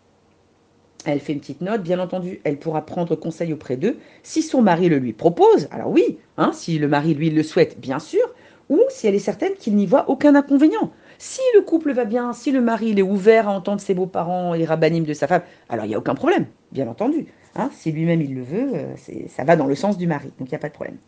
Elle 1.11 1.21
fait 1.21 1.33
une 1.33 1.41
petite 1.41 1.63
note, 1.63 1.83
bien 1.83 1.99
entendu, 2.01 2.39
elle 2.45 2.59
pourra 2.59 2.85
prendre 2.85 3.17
conseil 3.17 3.55
auprès 3.55 3.79
d'eux 3.79 3.97
si 4.23 4.43
son 4.43 4.61
mari 4.61 4.91
le 4.91 4.99
lui 4.99 5.15
propose. 5.15 5.67
Alors 5.71 5.91
oui, 5.91 6.19
hein, 6.37 6.51
si 6.53 6.79
le 6.79 6.87
mari 6.87 7.15
lui 7.15 7.31
le 7.31 7.43
souhaite, 7.43 7.81
bien 7.81 7.99
sûr, 7.99 8.21
ou 8.69 8.79
si 8.91 9.07
elle 9.07 9.15
est 9.15 9.19
certaine 9.19 9.55
qu'il 9.55 9.75
n'y 9.75 9.87
voit 9.87 10.11
aucun 10.11 10.35
inconvénient. 10.35 10.91
Si 11.17 11.41
le 11.55 11.63
couple 11.63 11.95
va 11.95 12.05
bien, 12.05 12.35
si 12.35 12.53
le 12.53 12.61
mari 12.61 12.91
est 12.91 13.01
ouvert 13.01 13.49
à 13.49 13.53
entendre 13.53 13.81
ses 13.81 13.95
beaux-parents 13.95 14.53
et 14.53 14.67
rabbinimes 14.67 15.05
de 15.05 15.15
sa 15.15 15.27
femme, 15.27 15.41
alors 15.71 15.87
il 15.87 15.89
n'y 15.89 15.95
a 15.95 15.99
aucun 15.99 16.15
problème, 16.15 16.45
bien 16.73 16.87
entendu. 16.87 17.29
Hein, 17.57 17.71
si 17.73 17.91
lui-même 17.91 18.21
il 18.21 18.35
le 18.35 18.43
veut, 18.43 18.71
euh, 18.75 18.95
ça 19.29 19.45
va 19.45 19.57
dans 19.57 19.67
le 19.67 19.75
sens 19.75 19.97
du 19.97 20.07
mari, 20.07 20.31
donc 20.39 20.49
il 20.49 20.53
n'y 20.53 20.57
a 20.57 20.61
pas 20.61 20.69
de 20.69 20.75
problème. 20.75 20.99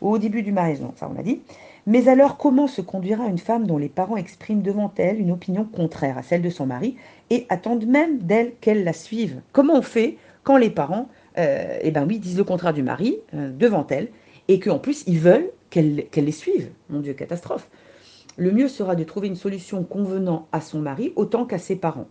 Au 0.00 0.16
début 0.16 0.42
du 0.42 0.50
mariage, 0.50 0.78
ça 0.96 1.10
on 1.10 1.14
l'a 1.14 1.22
dit. 1.22 1.42
Mais 1.86 2.08
alors, 2.08 2.36
comment 2.36 2.68
se 2.68 2.80
conduira 2.80 3.26
une 3.26 3.38
femme 3.38 3.66
dont 3.66 3.78
les 3.78 3.88
parents 3.88 4.16
expriment 4.16 4.62
devant 4.62 4.92
elle 4.96 5.20
une 5.20 5.32
opinion 5.32 5.64
contraire 5.64 6.16
à 6.16 6.22
celle 6.22 6.42
de 6.42 6.50
son 6.50 6.66
mari 6.66 6.96
et 7.30 7.46
attendent 7.48 7.86
même 7.86 8.18
d'elle 8.18 8.52
qu'elle 8.60 8.84
la 8.84 8.92
suive? 8.92 9.40
Comment 9.52 9.74
on 9.74 9.82
fait 9.82 10.16
quand 10.44 10.56
les 10.56 10.70
parents, 10.70 11.08
euh, 11.38 11.78
eh 11.80 11.90
ben 11.90 12.06
oui, 12.06 12.18
disent 12.18 12.38
le 12.38 12.44
contraire 12.44 12.72
du 12.72 12.82
mari 12.82 13.18
euh, 13.34 13.50
devant 13.50 13.86
elle 13.90 14.08
et 14.48 14.60
qu'en 14.60 14.78
plus 14.78 15.04
ils 15.06 15.18
veulent 15.18 15.50
qu'elle 15.70 16.06
les 16.14 16.32
suive? 16.32 16.70
Mon 16.88 17.00
Dieu, 17.00 17.14
catastrophe. 17.14 17.68
Le 18.36 18.52
mieux 18.52 18.68
sera 18.68 18.94
de 18.94 19.04
trouver 19.04 19.28
une 19.28 19.36
solution 19.36 19.82
convenant 19.82 20.46
à 20.52 20.60
son 20.60 20.80
mari 20.80 21.12
autant 21.16 21.46
qu'à 21.46 21.58
ses 21.58 21.76
parents. 21.76 22.08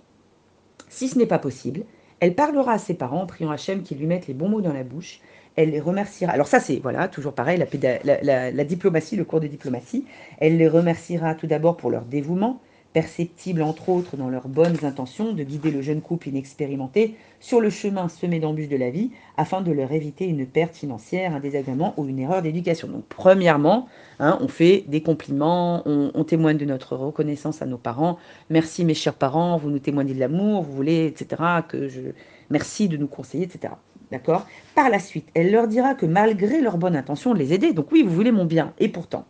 Si 0.90 1.08
ce 1.08 1.18
n'est 1.18 1.26
pas 1.26 1.40
possible, 1.40 1.86
elle 2.20 2.36
parlera 2.36 2.74
à 2.74 2.78
ses 2.78 2.94
parents 2.94 3.22
en 3.22 3.26
priant 3.26 3.50
Hachem 3.50 3.84
qu'ils 3.84 3.98
lui 3.98 4.06
mettent 4.06 4.28
les 4.28 4.34
bons 4.34 4.50
mots 4.50 4.62
dans 4.62 4.74
la 4.74 4.84
bouche 4.84 5.22
elle 5.56 5.72
les 5.72 5.80
remerciera. 5.80 6.32
Alors 6.32 6.48
ça, 6.48 6.60
c'est 6.60 6.80
voilà, 6.80 7.08
toujours 7.08 7.34
pareil, 7.34 7.64
la, 8.04 8.64
diplomatie, 8.64 9.16
le 9.16 9.26
cours 9.26 9.40
de 9.40 9.48
diplomatie. 9.48 10.06
Elle 10.40 10.58
les 10.58 10.68
remerciera 10.68 11.36
tout 11.36 11.48
d'abord 11.48 11.78
pour 11.78 11.90
leur 11.90 12.04
dévouement, 12.04 12.62
perceptible 12.94 13.62
entre 13.62 13.90
autres 13.90 14.18
dans 14.18 14.30
leurs 14.30 14.48
bonnes 14.48 14.84
intentions 14.84 15.34
de 15.34 15.44
guider 15.44 15.72
le 15.72 15.82
jeune 15.82 16.02
couple 16.02 16.28
inexpérimenté 16.28 17.16
sur 17.40 17.62
le 17.62 17.70
chemin 17.70 18.10
semé 18.10 18.40
d'embûches 18.40 18.68
de 18.68 18.78
la 18.78 18.90
vie, 18.90 19.12
afin 19.38 19.62
de 19.62 19.72
leur 19.72 19.92
éviter 19.92 20.26
une 20.26 20.46
perte 20.46 20.76
financière, 20.76 21.34
un 21.34 21.40
désagrément 21.40 21.94
ou 21.98 22.06
une 22.06 22.20
erreur 22.20 22.42
d'éducation. 22.42 22.88
Donc 22.88 23.06
premièrement, 23.08 23.88
hein, 24.20 24.38
on 24.42 24.48
fait 24.48 24.84
des 24.88 25.02
compliments, 25.02 25.84
on, 25.86 26.12
on, 26.14 26.24
témoigne 26.24 26.58
de 26.58 26.66
notre 26.66 26.96
reconnaissance 26.96 27.62
à 27.62 27.66
nos 27.66 27.78
parents. 27.78 28.18
Merci 28.50 28.86
mes 28.86 28.94
chers 28.94 29.16
parents, 29.16 29.58
vous 29.58 29.70
nous 29.70 29.80
témoignez 29.80 30.14
de 30.14 30.20
l'amour, 30.20 30.64
vous 30.64 30.74
voulez, 30.74 31.06
etc. 31.06 31.42
Que 31.68 31.88
je 31.88 32.02
merci 32.50 32.90
de 32.90 32.98
nous 32.98 33.08
conseiller, 33.08 33.46
etc. 33.46 33.74
D'accord? 34.12 34.46
Par 34.76 34.90
la 34.90 35.00
suite, 35.00 35.30
elle 35.34 35.52
leur 35.52 35.68
dira 35.68 35.96
que 35.96 36.06
malgré 36.06 36.60
leur 36.62 36.78
bonne 36.78 36.96
intention 36.96 37.34
de 37.34 37.40
les 37.40 37.54
aider, 37.54 37.72
donc 37.72 37.92
oui, 37.92 38.04
vous 38.04 38.14
voulez 38.14 38.32
mon 38.32 38.46
bien, 38.46 38.74
et 38.80 38.90
pourtant, 38.90 39.26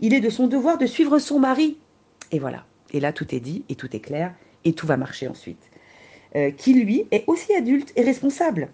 il 0.00 0.12
est 0.12 0.20
de 0.20 0.28
son 0.28 0.46
devoir 0.46 0.76
de 0.76 0.86
suivre 0.86 1.18
son 1.18 1.38
mari. 1.38 1.78
Et 2.32 2.38
voilà. 2.38 2.64
Et 2.92 3.00
là, 3.00 3.12
tout 3.12 3.34
est 3.34 3.40
dit, 3.40 3.64
et 3.68 3.74
tout 3.74 3.94
est 3.96 4.00
clair, 4.00 4.34
et 4.64 4.74
tout 4.74 4.86
va 4.86 4.96
marcher 4.96 5.26
ensuite. 5.26 5.70
Euh, 6.34 6.50
qui, 6.50 6.74
lui, 6.74 7.06
est 7.12 7.24
aussi 7.26 7.54
adulte 7.54 7.92
et 7.96 8.02
responsable. 8.02 8.68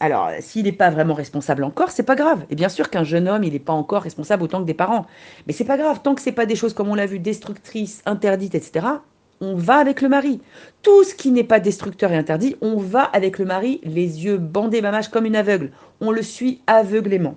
Alors, 0.00 0.30
s'il 0.40 0.64
n'est 0.64 0.72
pas 0.72 0.90
vraiment 0.90 1.14
responsable 1.14 1.64
encore, 1.64 1.90
c'est 1.90 2.02
pas 2.02 2.16
grave. 2.16 2.44
Et 2.50 2.54
bien 2.54 2.68
sûr 2.68 2.90
qu'un 2.90 3.04
jeune 3.04 3.28
homme, 3.28 3.44
il 3.44 3.52
n'est 3.52 3.58
pas 3.58 3.72
encore 3.72 4.02
responsable 4.02 4.42
autant 4.44 4.60
que 4.60 4.66
des 4.66 4.74
parents. 4.74 5.06
Mais 5.46 5.52
c'est 5.52 5.64
pas 5.64 5.76
grave, 5.76 6.02
tant 6.02 6.14
que 6.14 6.20
c'est 6.20 6.32
pas 6.32 6.46
des 6.46 6.56
choses 6.56 6.74
comme 6.74 6.88
on 6.88 6.94
l'a 6.94 7.06
vu, 7.06 7.18
destructrices, 7.18 8.02
interdites, 8.06 8.54
etc 8.54 8.86
on 9.40 9.54
va 9.54 9.76
avec 9.76 10.00
le 10.00 10.08
mari. 10.08 10.40
Tout 10.82 11.04
ce 11.04 11.14
qui 11.14 11.30
n'est 11.30 11.44
pas 11.44 11.60
destructeur 11.60 12.12
et 12.12 12.16
interdit, 12.16 12.56
on 12.60 12.76
va 12.76 13.02
avec 13.02 13.38
le 13.38 13.44
mari, 13.44 13.80
les 13.82 14.24
yeux 14.24 14.38
bandés 14.38 14.82
mamache 14.82 15.08
comme 15.08 15.26
une 15.26 15.36
aveugle. 15.36 15.70
On 16.00 16.10
le 16.10 16.22
suit 16.22 16.60
aveuglément. 16.66 17.36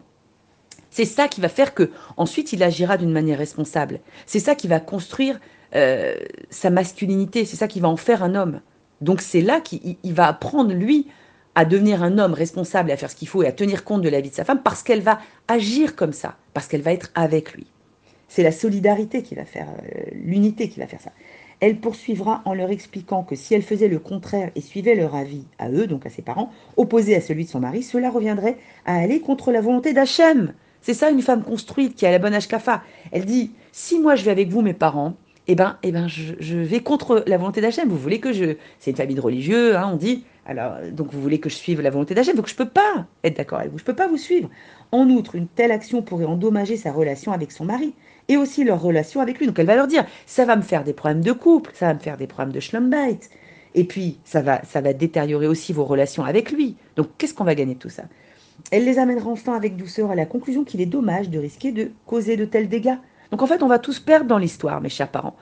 C'est 0.90 1.06
ça 1.06 1.28
qui 1.28 1.42
va 1.42 1.50
faire 1.50 1.74
que 1.74 1.92
ensuite 2.16 2.54
il 2.54 2.64
agira 2.64 2.98
d'une 2.98 3.12
manière 3.12 3.38
responsable. 3.38 4.00
C'est 4.26 4.40
ça 4.40 4.56
qui 4.56 4.68
va 4.68 4.80
construire 4.80 5.40
euh, 5.76 6.16
sa 6.50 6.70
masculinité. 6.70 7.46
C'est 7.46 7.58
ça 7.58 7.68
qui 7.68 7.80
va 7.80 7.90
en 7.90 7.98
faire 7.98 8.24
un 8.24 8.36
homme. 8.36 8.62
Donc 9.02 9.22
c'est 9.22 9.42
là 9.42 9.62
qu'il 9.62 9.98
va 10.06 10.28
apprendre 10.28 10.74
lui 10.74 11.08
à 11.56 11.66
devenir 11.66 12.04
un 12.04 12.18
homme 12.20 12.34
responsable, 12.34 12.92
à 12.92 12.98
faire 12.98 13.12
ce 13.12 13.16
qu'il 13.16 13.28
faut 13.28 13.44
et 13.44 13.48
à 13.48 13.52
tenir 13.52 13.84
compte 13.84 14.02
de 14.02 14.10
la 14.10 14.22
vie 14.22 14.30
de 14.30 14.36
sa 14.36 14.44
femme 14.44 14.62
parce 14.64 14.84
qu'elle 14.84 15.02
va 15.02 15.20
agir 15.48 15.96
comme 15.96 16.14
ça, 16.14 16.36
parce 16.54 16.68
qu'elle 16.68 16.82
va 16.82 16.94
être 16.94 17.12
avec 17.16 17.54
lui. 17.54 17.68
C'est 18.28 18.44
la 18.44 18.52
solidarité 18.52 19.24
qui 19.24 19.36
va 19.36 19.46
faire, 19.46 19.68
euh, 19.70 20.02
l'unité 20.14 20.70
qui 20.70 20.80
va 20.80 20.88
faire 20.88 21.02
ça. 21.02 21.12
Elle 21.60 21.78
poursuivra 21.80 22.42
en 22.46 22.54
leur 22.54 22.70
expliquant 22.70 23.24
que 23.24 23.36
si 23.36 23.56
elle 23.56 23.64
faisait 23.64 23.88
le 23.88 23.98
contraire 23.98 24.52
et 24.56 24.62
suivait 24.62 24.94
leur 24.94 25.16
avis 25.16 25.46
à 25.58 25.72
eux, 25.72 25.88
donc 25.88 26.06
à 26.06 26.10
ses 26.10 26.22
parents, 26.22 26.52
opposé 26.76 27.16
à 27.16 27.22
celui 27.22 27.46
de 27.46 27.50
son 27.50 27.60
mari, 27.60 27.82
cela 27.82 28.12
reviendrait 28.12 28.58
à 28.86 28.96
aller 28.96 29.22
contre 29.22 29.52
la 29.52 29.62
volonté 29.62 29.94
d'Hachem. 29.94 30.54
C'est 30.82 30.94
ça 30.94 31.10
une 31.10 31.22
femme 31.22 31.44
construite 31.44 31.96
qui 31.96 32.06
a 32.06 32.12
la 32.12 32.20
bonne 32.20 32.36
Ashkafa. 32.36 32.84
Elle 33.12 33.26
dit 33.26 33.52
si 33.72 34.00
moi 34.00 34.16
je 34.16 34.24
vais 34.24 34.32
avec 34.32 34.50
vous, 34.50 34.62
mes 34.62 34.74
parents, 34.74 35.16
eh 35.48 35.56
ben, 35.56 35.78
eh 35.82 35.92
ben 35.92 36.08
je, 36.08 36.58
vais 36.58 36.82
contre 36.82 37.24
la 37.26 37.38
volonté 37.38 37.60
d'Hachem. 37.62 37.90
Vous 37.90 37.98
voulez 37.98 38.20
que 38.20 38.34
je. 38.34 38.56
C'est 38.80 38.92
une 38.92 38.98
famille 38.98 39.16
de 39.16 39.22
religieux, 39.22 39.76
hein, 39.76 39.90
on 39.94 39.96
dit. 39.96 40.26
Alors, 40.46 40.76
donc 40.94 41.12
vous 41.12 41.22
voulez 41.22 41.40
que 41.40 41.50
je 41.50 41.56
suive 41.56 41.82
la 41.82 41.90
volonté 41.90 42.14
d'Hachem, 42.14 42.36
donc 42.36 42.48
je 42.48 42.54
ne 42.54 42.58
peux 42.58 42.70
pas 42.70 43.06
être 43.26 43.36
d'accord 43.36 43.60
avec 43.60 43.72
vous, 43.72 43.80
je 43.80 43.84
ne 43.84 43.88
peux 43.88 43.96
pas 43.96 44.08
vous 44.08 44.18
suivre. 44.18 44.50
En 44.94 45.10
outre, 45.10 45.36
une 45.36 45.48
telle 45.48 45.74
action 45.74 46.02
pourrait 46.02 46.26
endommager 46.26 46.78
sa 46.78 46.94
relation 46.94 47.34
avec 47.34 47.52
son 47.52 47.66
mari 47.66 47.94
et 48.28 48.38
aussi 48.38 48.64
leur 48.64 48.82
relation 48.82 49.22
avec 49.22 49.40
lui. 49.40 49.48
Donc 49.48 49.60
elle 49.60 49.66
va 49.66 49.76
leur 49.76 49.88
dire, 49.88 50.06
ça 50.26 50.46
va 50.46 50.56
me 50.56 50.62
faire 50.62 50.84
des 50.84 50.94
problèmes 50.94 51.22
de 51.22 51.32
couple, 51.32 51.72
ça 51.74 51.88
va 51.88 51.94
me 51.94 52.00
faire 52.00 52.18
des 52.18 52.28
problèmes 52.28 52.54
de 52.54 52.60
schlumbite. 52.60 53.30
Et 53.78 53.84
puis, 53.84 54.18
ça 54.24 54.42
va, 54.42 54.64
ça 54.66 54.82
va 54.82 54.94
détériorer 54.94 55.48
aussi 55.48 55.72
vos 55.72 55.86
relations 55.86 56.24
avec 56.24 56.52
lui. 56.52 56.76
Donc, 56.96 57.10
qu'est-ce 57.18 57.36
qu'on 57.36 57.44
va 57.44 57.54
gagner 57.54 57.76
de 57.76 57.80
tout 57.80 57.90
ça? 57.90 58.04
Elle 58.72 58.86
les 58.86 58.98
amènera 58.98 59.30
enfin 59.30 59.56
avec 59.56 59.76
douceur 59.78 60.10
à 60.10 60.16
la 60.16 60.26
conclusion 60.26 60.64
qu'il 60.64 60.82
est 60.82 60.88
dommage 60.88 61.30
de 61.30 61.38
risquer 61.38 61.72
de 61.72 61.92
causer 62.08 62.38
de 62.38 62.46
tels 62.46 62.70
dégâts. 62.70 62.98
Donc, 63.30 63.44
en 63.44 63.46
fait, 63.46 63.62
on 63.62 63.68
va 63.68 63.78
tous 63.78 64.00
perdre 64.00 64.26
dans 64.26 64.40
l'histoire, 64.40 64.82
mes 64.82 64.90
chers 64.90 65.10
parents. 65.10 65.36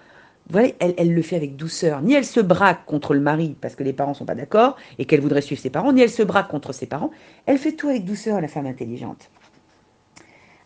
Vous 0.48 0.52
voyez, 0.52 0.76
elle, 0.80 0.94
elle, 0.98 1.14
le 1.14 1.22
fait 1.22 1.38
avec 1.38 1.56
douceur. 1.56 2.02
Ni 2.02 2.14
elle 2.14 2.26
se 2.26 2.40
braque 2.40 2.86
contre 2.86 3.14
le 3.14 3.20
mari 3.20 3.56
parce 3.62 3.76
que 3.76 3.84
les 3.84 3.94
parents 3.94 4.14
sont 4.14 4.26
pas 4.26 4.36
d'accord 4.36 4.76
et 5.00 5.06
qu'elle 5.06 5.22
voudrait 5.22 5.42
suivre 5.42 5.62
ses 5.62 5.72
parents, 5.72 5.92
ni 5.92 6.02
elle 6.02 6.10
se 6.12 6.22
braque 6.22 6.50
contre 6.50 6.72
ses 6.74 6.86
parents. 6.86 7.10
Elle 7.48 7.58
fait 7.58 7.72
tout 7.72 7.88
avec 7.88 8.06
douceur, 8.06 8.42
la 8.42 8.48
femme 8.48 8.68
intelligente. 8.68 9.32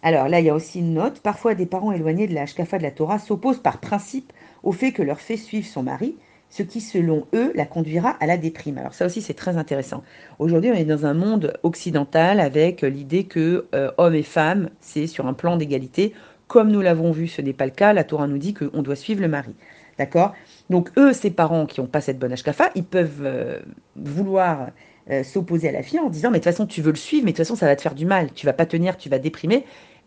Alors 0.01 0.29
là, 0.29 0.39
il 0.39 0.45
y 0.45 0.49
a 0.49 0.55
aussi 0.55 0.79
une 0.79 0.93
note. 0.93 1.19
Parfois, 1.19 1.55
des 1.55 1.65
parents 1.65 1.91
éloignés 1.91 2.27
de 2.27 2.33
la 2.33 2.43
Hashkafa 2.43 2.77
de 2.77 2.83
la 2.83 2.91
Torah 2.91 3.19
s'opposent 3.19 3.61
par 3.61 3.79
principe 3.79 4.31
au 4.63 4.71
fait 4.71 4.91
que 4.91 5.01
leur 5.03 5.19
fait 5.19 5.37
suivre 5.37 5.67
son 5.67 5.83
mari, 5.83 6.15
ce 6.49 6.63
qui, 6.63 6.81
selon 6.81 7.25
eux, 7.33 7.51
la 7.55 7.65
conduira 7.65 8.11
à 8.19 8.25
la 8.25 8.37
déprime. 8.37 8.77
Alors 8.77 8.93
ça 8.93 9.05
aussi, 9.05 9.21
c'est 9.21 9.33
très 9.33 9.57
intéressant. 9.57 10.03
Aujourd'hui, 10.39 10.71
on 10.71 10.75
est 10.75 10.85
dans 10.85 11.05
un 11.05 11.13
monde 11.13 11.53
occidental 11.63 12.39
avec 12.39 12.81
l'idée 12.81 13.25
que 13.25 13.67
euh, 13.75 13.91
hommes 13.97 14.15
et 14.15 14.23
femmes, 14.23 14.69
c'est 14.79 15.07
sur 15.07 15.27
un 15.27 15.33
plan 15.33 15.57
d'égalité. 15.57 16.13
Comme 16.47 16.71
nous 16.71 16.81
l'avons 16.81 17.11
vu, 17.11 17.27
ce 17.27 17.41
n'est 17.41 17.53
pas 17.53 17.65
le 17.65 17.71
cas. 17.71 17.93
La 17.93 18.03
Torah 18.03 18.27
nous 18.27 18.39
dit 18.39 18.53
qu'on 18.53 18.81
doit 18.81 18.95
suivre 18.95 19.21
le 19.21 19.27
mari. 19.27 19.53
D'accord? 19.99 20.33
Donc 20.69 20.89
eux, 20.97 21.11
ces 21.11 21.29
parents 21.29 21.65
qui 21.65 21.81
n'ont 21.81 21.87
pas 21.87 22.01
cette 22.01 22.17
bonne 22.17 22.31
Hashkafa, 22.31 22.69
ils 22.73 22.85
peuvent 22.85 23.21
euh, 23.21 23.59
vouloir 23.97 24.69
euh, 25.11 25.23
s'opposer 25.23 25.69
à 25.69 25.71
la 25.71 25.83
fille 25.83 25.99
en 25.99 26.09
disant 26.09 26.29
mais 26.29 26.39
de 26.39 26.43
toute 26.43 26.51
façon 26.51 26.65
tu 26.65 26.81
veux 26.81 26.91
le 26.91 26.97
suivre 26.97 27.25
mais 27.25 27.31
de 27.31 27.37
toute 27.37 27.45
façon 27.45 27.55
ça 27.55 27.65
va 27.65 27.75
te 27.75 27.81
faire 27.81 27.95
du 27.95 28.05
mal 28.05 28.31
tu 28.33 28.45
vas 28.45 28.53
pas 28.53 28.65
tenir 28.65 28.97
tu 28.97 29.09
vas 29.09 29.19
déprimer 29.19 29.65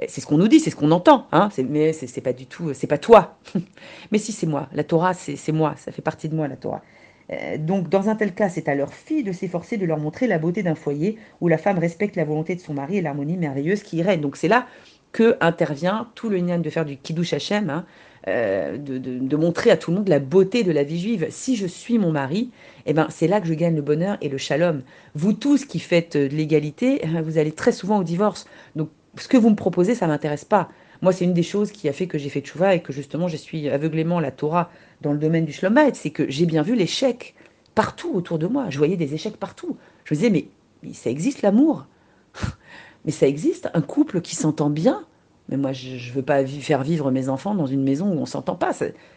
c'est 0.08 0.20
ce 0.20 0.26
qu'on 0.26 0.38
nous 0.38 0.48
dit, 0.48 0.60
c'est 0.60 0.70
ce 0.70 0.76
qu'on 0.76 0.90
entend, 0.90 1.26
hein, 1.32 1.48
mais 1.68 1.92
c'est 1.92 2.20
pas 2.20 2.32
du 2.32 2.46
tout, 2.46 2.74
c'est 2.74 2.86
pas 2.86 2.98
toi. 2.98 3.36
mais 4.10 4.18
si 4.18 4.32
c'est 4.32 4.46
moi, 4.46 4.68
la 4.72 4.84
Torah, 4.84 5.14
c'est 5.14 5.52
moi, 5.52 5.74
ça 5.76 5.92
fait 5.92 6.02
partie 6.02 6.28
de 6.28 6.34
moi, 6.34 6.48
la 6.48 6.56
Torah. 6.56 6.82
Euh, 7.30 7.56
donc, 7.58 7.88
dans 7.88 8.08
un 8.08 8.16
tel 8.16 8.34
cas, 8.34 8.48
c'est 8.48 8.68
à 8.68 8.74
leur 8.74 8.92
fille 8.92 9.22
de 9.22 9.32
s'efforcer 9.32 9.76
de 9.76 9.86
leur 9.86 9.98
montrer 9.98 10.26
la 10.26 10.38
beauté 10.38 10.62
d'un 10.62 10.74
foyer 10.74 11.18
où 11.40 11.48
la 11.48 11.58
femme 11.58 11.78
respecte 11.78 12.16
la 12.16 12.24
volonté 12.24 12.54
de 12.54 12.60
son 12.60 12.74
mari 12.74 12.96
et 12.96 13.02
l'harmonie 13.02 13.36
merveilleuse 13.36 13.82
qui 13.82 13.98
y 13.98 14.02
règne. 14.02 14.20
Donc, 14.20 14.36
c'est 14.36 14.48
là 14.48 14.66
que 15.12 15.36
intervient 15.40 16.08
tout 16.14 16.28
le 16.28 16.38
lien 16.38 16.58
de 16.58 16.70
faire 16.70 16.84
du 16.84 16.96
kiddush 16.96 17.34
Hashem, 17.34 17.70
hein, 17.70 17.84
euh, 18.28 18.78
de, 18.78 19.37
montrer 19.37 19.70
à 19.70 19.76
tout 19.76 19.90
le 19.90 19.96
monde 19.96 20.08
la 20.08 20.20
beauté 20.20 20.62
de 20.62 20.70
la 20.72 20.85
vie 20.85 21.00
juive. 21.00 21.26
Si 21.30 21.56
je 21.56 21.66
suis 21.66 21.98
mon 21.98 22.12
mari, 22.12 22.50
eh 22.87 22.92
ben, 22.92 23.08
c'est 23.11 23.26
là 23.26 23.40
que 23.40 23.48
je 23.48 23.54
gagne 23.54 23.74
le 23.74 23.82
bonheur 23.82 24.16
et 24.20 24.28
le 24.28 24.38
shalom. 24.38 24.82
Vous 25.14 25.32
tous 25.32 25.64
qui 25.64 25.80
faites 25.80 26.16
de 26.16 26.26
l'égalité, 26.26 27.02
vous 27.24 27.38
allez 27.38 27.52
très 27.52 27.72
souvent 27.72 27.98
au 27.98 28.04
divorce. 28.04 28.46
Donc, 28.76 28.90
ce 29.18 29.28
que 29.28 29.37
vous 29.37 29.50
me 29.50 29.56
proposez, 29.56 29.94
ça 29.94 30.06
m'intéresse 30.06 30.44
pas. 30.44 30.70
Moi, 31.02 31.12
c'est 31.12 31.24
une 31.24 31.35
des 31.35 31.42
choses 31.42 31.72
qui 31.72 31.88
a 31.88 31.92
fait 31.92 32.06
que 32.06 32.16
j'ai 32.16 32.28
fait 32.28 32.40
tchouva 32.40 32.76
et 32.76 32.80
que 32.80 32.92
justement, 32.92 33.26
je 33.26 33.37
suis 33.37 33.68
aveuglément 33.68 34.20
la 34.20 34.30
Torah 34.30 34.70
dans 35.00 35.12
le 35.12 35.18
domaine 35.18 35.44
du 35.44 35.52
shlom 35.52 35.76
c'est 35.94 36.11
que 36.11 36.30
j'ai 36.30 36.46
bien 36.46 36.62
vu 36.62 36.76
l'échec 36.76 37.35
partout 37.74 38.12
autour 38.14 38.38
de 38.38 38.46
moi. 38.46 38.66
Je 38.70 38.78
voyais 38.78 38.96
des 38.96 39.14
échecs 39.14 39.37
partout. 39.37 39.76
Je 40.04 40.14
me 40.14 40.20
disais, 40.20 40.30
mais, 40.30 40.92
ça 40.92 41.11
existe 41.11 41.42
l'amour? 41.42 41.87
mais 43.04 43.11
ça 43.11 43.26
existe, 43.26 43.68
un 43.74 43.80
couple 43.80 44.20
qui 44.20 44.37
s'entend 44.37 44.70
bien. 44.70 45.04
Mais 45.52 45.58
moi, 45.58 45.72
je 45.72 46.08
ne 46.08 46.14
veux 46.14 46.22
pas 46.22 46.46
faire 46.46 46.82
vivre 46.82 47.10
mes 47.10 47.28
enfants 47.28 47.54
dans 47.54 47.66
une 47.66 47.82
maison 47.82 48.06
où 48.06 48.18
on 48.18 48.24
s'entend 48.24 48.54
pas. 48.54 48.72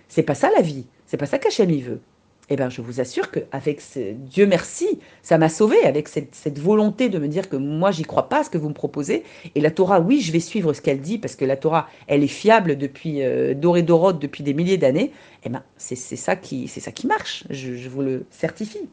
C'est 0.09 0.23
pas 0.23 0.35
ça 0.35 0.49
la 0.53 0.61
vie. 0.61 0.85
C'est 1.05 1.15
pas 1.15 1.27
ça 1.27 1.39
qu'Hachem 1.39 1.69
y 1.71 1.79
veut. 1.79 2.01
Eh 2.49 2.57
bien, 2.57 2.69
je 2.69 2.81
vous 2.81 2.99
assure 2.99 3.31
qu'avec 3.31 3.79
ce 3.79 4.11
Dieu 4.11 4.45
merci, 4.45 4.99
ça 5.23 5.37
m'a 5.37 5.47
sauvé 5.47 5.81
avec 5.85 6.09
cette, 6.09 6.59
volonté 6.59 7.07
de 7.07 7.19
me 7.19 7.29
dire 7.29 7.47
que 7.47 7.55
moi, 7.55 7.91
j'y 7.91 8.03
crois 8.03 8.27
pas 8.27 8.41
à 8.41 8.43
ce 8.43 8.49
que 8.49 8.57
vous 8.57 8.67
me 8.67 8.73
proposez. 8.73 9.23
Et 9.55 9.61
la 9.61 9.71
Torah, 9.71 10.01
oui, 10.01 10.19
je 10.19 10.33
vais 10.33 10.41
suivre 10.41 10.73
ce 10.73 10.81
qu'elle 10.81 10.99
dit 10.99 11.19
parce 11.19 11.37
que 11.37 11.45
la 11.45 11.55
Torah, 11.55 11.87
elle 12.07 12.21
est 12.21 12.27
fiable 12.27 12.77
depuis 12.77 13.23
euh, 13.23 13.53
doré 13.53 13.81
depuis 13.81 14.43
des 14.43 14.53
milliers 14.53 14.77
d'années. 14.77 15.13
Eh 15.45 15.49
ben, 15.49 15.63
c'est 15.77 15.95
ça 15.95 16.35
qui, 16.35 16.67
c'est 16.67 16.81
ça 16.81 16.91
qui 16.91 17.07
marche. 17.07 17.45
je 17.49 17.87
vous 17.87 18.01
le 18.01 18.25
certifie. 18.29 18.89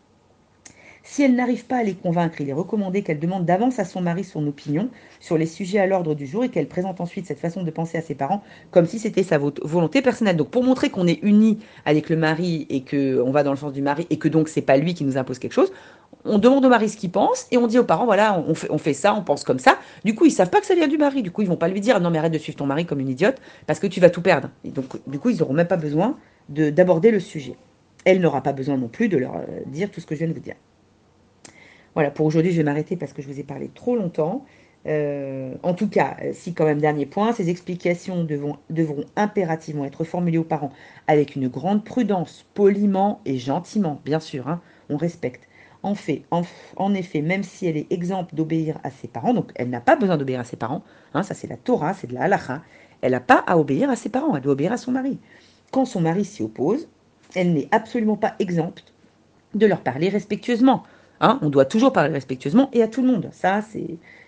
Si 1.05 1.23
elle 1.25 1.35
n'arrive 1.35 1.67
pas 1.67 1.79
à 1.79 1.83
les 1.83 1.95
convaincre, 1.95 2.41
il 2.41 2.49
est 2.49 2.53
recommandé 2.53 3.03
qu'elle 3.03 3.19
demande 3.19 3.45
d'avance 3.45 3.81
à 3.81 3.85
son 3.85 4.01
mari 4.01 4.23
son 4.23 4.47
opinion 4.47 4.89
sur 5.19 5.37
les 5.37 5.47
sujets 5.47 5.81
à 5.81 5.87
l'ordre 5.87 6.15
du 6.15 6.27
jour 6.27 6.45
et 6.45 6.49
qu'elle 6.49 6.69
présente 6.69 7.01
ensuite 7.01 7.27
cette 7.27 7.41
façon 7.41 7.65
de 7.65 7.71
penser 7.73 7.99
à 7.99 8.03
ses 8.03 8.15
parents 8.15 8.43
comme 8.71 8.87
si 8.87 9.01
c'était 9.01 9.25
sa 9.25 9.39
volonté 9.39 10.01
personnelle. 10.01 10.37
Donc 10.37 10.51
pour 10.51 10.63
montrer 10.63 10.91
qu'on 10.91 11.09
est 11.09 11.19
unis 11.23 11.59
avec 11.85 12.09
le 12.09 12.17
mari 12.17 12.69
et 12.71 12.85
qu'on 12.85 13.33
va 13.33 13.43
dans 13.43 13.51
le 13.51 13.57
sens 13.57 13.73
du 13.73 13.83
mari 13.83 14.07
et 14.11 14.19
que 14.19 14.29
donc 14.29 14.49
c'est 14.49 14.63
pas 14.63 14.77
lui 14.77 14.95
qui 14.95 15.05
nous 15.05 15.19
impose 15.19 15.41
quelque 15.41 15.53
chose, 15.53 15.73
on 16.25 16.39
demande 16.39 16.65
au 16.65 16.69
mari 16.69 16.89
ce 16.89 16.97
qu'il 16.97 17.11
pense 17.11 17.49
et 17.51 17.57
on 17.57 17.67
dit 17.67 17.81
aux 17.81 17.85
parents 17.85 18.05
voilà 18.05 18.41
on 18.47 18.55
fait, 18.55 18.71
on 18.71 18.79
fait 18.79 18.95
ça, 18.95 19.13
on 19.13 19.23
pense 19.23 19.43
comme 19.43 19.59
ça. 19.59 19.79
Du 20.05 20.15
coup 20.15 20.27
ils 20.27 20.31
savent 20.31 20.51
pas 20.51 20.61
que 20.61 20.67
ça 20.67 20.77
vient 20.77 20.89
du 20.89 20.99
mari. 20.99 21.23
Du 21.23 21.33
coup 21.33 21.43
ils 21.43 21.49
vont 21.49 21.57
pas 21.57 21.69
lui 21.69 21.81
dire 21.81 22.01
non 22.01 22.11
mais 22.11 22.19
arrête 22.19 22.33
de 22.33 22.39
suivre 22.39 22.59
ton 22.59 22.67
mari 22.67 22.87
comme 22.87 23.01
une 23.01 23.09
idiote 23.09 23.41
parce 23.67 23.81
que 23.81 23.89
tu 23.89 23.99
vas 23.99 24.11
tout 24.11 24.23
perdre. 24.23 24.51
Et 24.65 24.71
donc 24.71 24.87
du 25.09 25.19
coup 25.19 25.31
ils 25.31 25.39
n'auront 25.39 25.55
même 25.55 25.67
pas 25.67 25.77
besoin 25.77 26.17
d'aborder 26.49 27.11
le 27.11 27.19
sujet. 27.19 27.59
Elle 28.05 28.21
n'aura 28.21 28.41
pas 28.41 28.53
besoin 28.53 28.77
non 28.77 28.89
plus 28.89 29.09
de 29.09 29.17
leur 29.17 29.37
euh, 29.37 29.47
dire 29.67 29.91
tout 29.91 30.01
ce 30.01 30.07
que 30.07 30.15
je 30.15 30.21
viens 30.21 30.29
de 30.29 30.35
vous 30.35 30.41
dire. 30.41 30.57
Voilà, 31.95 32.11
pour 32.11 32.27
aujourd'hui, 32.27 32.53
je 32.53 32.57
vais 32.57 32.65
m'arrêter 32.65 32.97
parce 32.97 33.13
que 33.13 33.23
je 33.23 33.29
vous 33.29 33.39
ai 33.39 33.43
parlé 33.43 33.71
trop 33.75 33.97
longtemps. 33.97 34.45
Euh, 34.87 35.55
en 35.63 35.75
tout 35.75 35.89
cas, 35.89 36.17
euh, 36.23 36.31
si 36.33 36.55
quand 36.55 36.65
même 36.65 36.81
dernier 36.81 37.07
point, 37.07 37.33
ces 37.33 37.51
explications 37.51 38.25
devront, 38.25 39.05
impérativement 39.15 39.85
être 39.85 40.03
formulées 40.03 40.39
aux 40.39 40.45
parents 40.45 40.73
avec 41.07 41.37
une 41.37 41.49
grande 41.49 41.85
prudence, 41.85 42.47
poliment 42.55 43.21
et 43.25 43.39
gentiment, 43.39 44.01
bien 44.05 44.21
sûr, 44.21 44.49
hein, 44.49 44.61
on 44.89 44.97
respecte. 44.97 45.49
En, 45.85 45.97
fait, 45.97 46.23
en, 46.31 46.95
effet, 46.95 47.23
même 47.23 47.43
si 47.43 47.67
elle 47.67 47.77
est 47.77 47.93
exempte 47.93 48.37
d'obéir 48.37 48.79
à 48.85 48.91
ses 48.91 49.09
parents, 49.09 49.35
donc 49.35 49.51
elle 49.57 49.69
n'a 49.69 49.81
pas 49.81 49.97
besoin 49.97 50.17
d'obéir 50.17 50.39
à 50.39 50.45
ses 50.45 50.57
parents, 50.57 50.85
hein, 51.13 51.25
ça 51.25 51.35
c'est 51.35 51.49
la 51.49 51.57
Torah, 51.57 51.93
c'est 51.93 52.07
de 52.07 52.15
la 52.15 52.23
halacha, 52.23 52.63
elle 53.01 53.13
n'a 53.13 53.21
pas 53.21 53.43
à 53.49 53.59
obéir 53.59 53.91
à 53.91 53.97
ses 53.97 54.09
parents, 54.09 54.37
elle 54.37 54.43
doit 54.43 54.53
obéir 54.53 54.73
à 54.73 54.77
son 54.77 54.93
mari. 54.93 55.19
Quand 55.73 55.85
son 55.85 56.01
mari 56.01 56.25
s'y 56.25 56.43
oppose, 56.43 56.89
elle 57.35 57.53
n'est 57.53 57.67
absolument 57.73 58.17
pas 58.17 58.37
exempte 58.39 58.93
de 59.55 59.67
leur 59.67 59.81
parler 59.81 60.09
respectueusement. 60.09 60.85
Hein, 61.25 61.39
on 61.41 61.51
doit 61.51 61.65
toujours 61.65 61.93
parler 61.93 62.13
respectueusement 62.13 62.69
et 62.73 62.83
à 62.83 62.89
tout 62.89 63.01
le 63.01 63.07
monde. 63.07 63.29
Ça, 63.31 63.61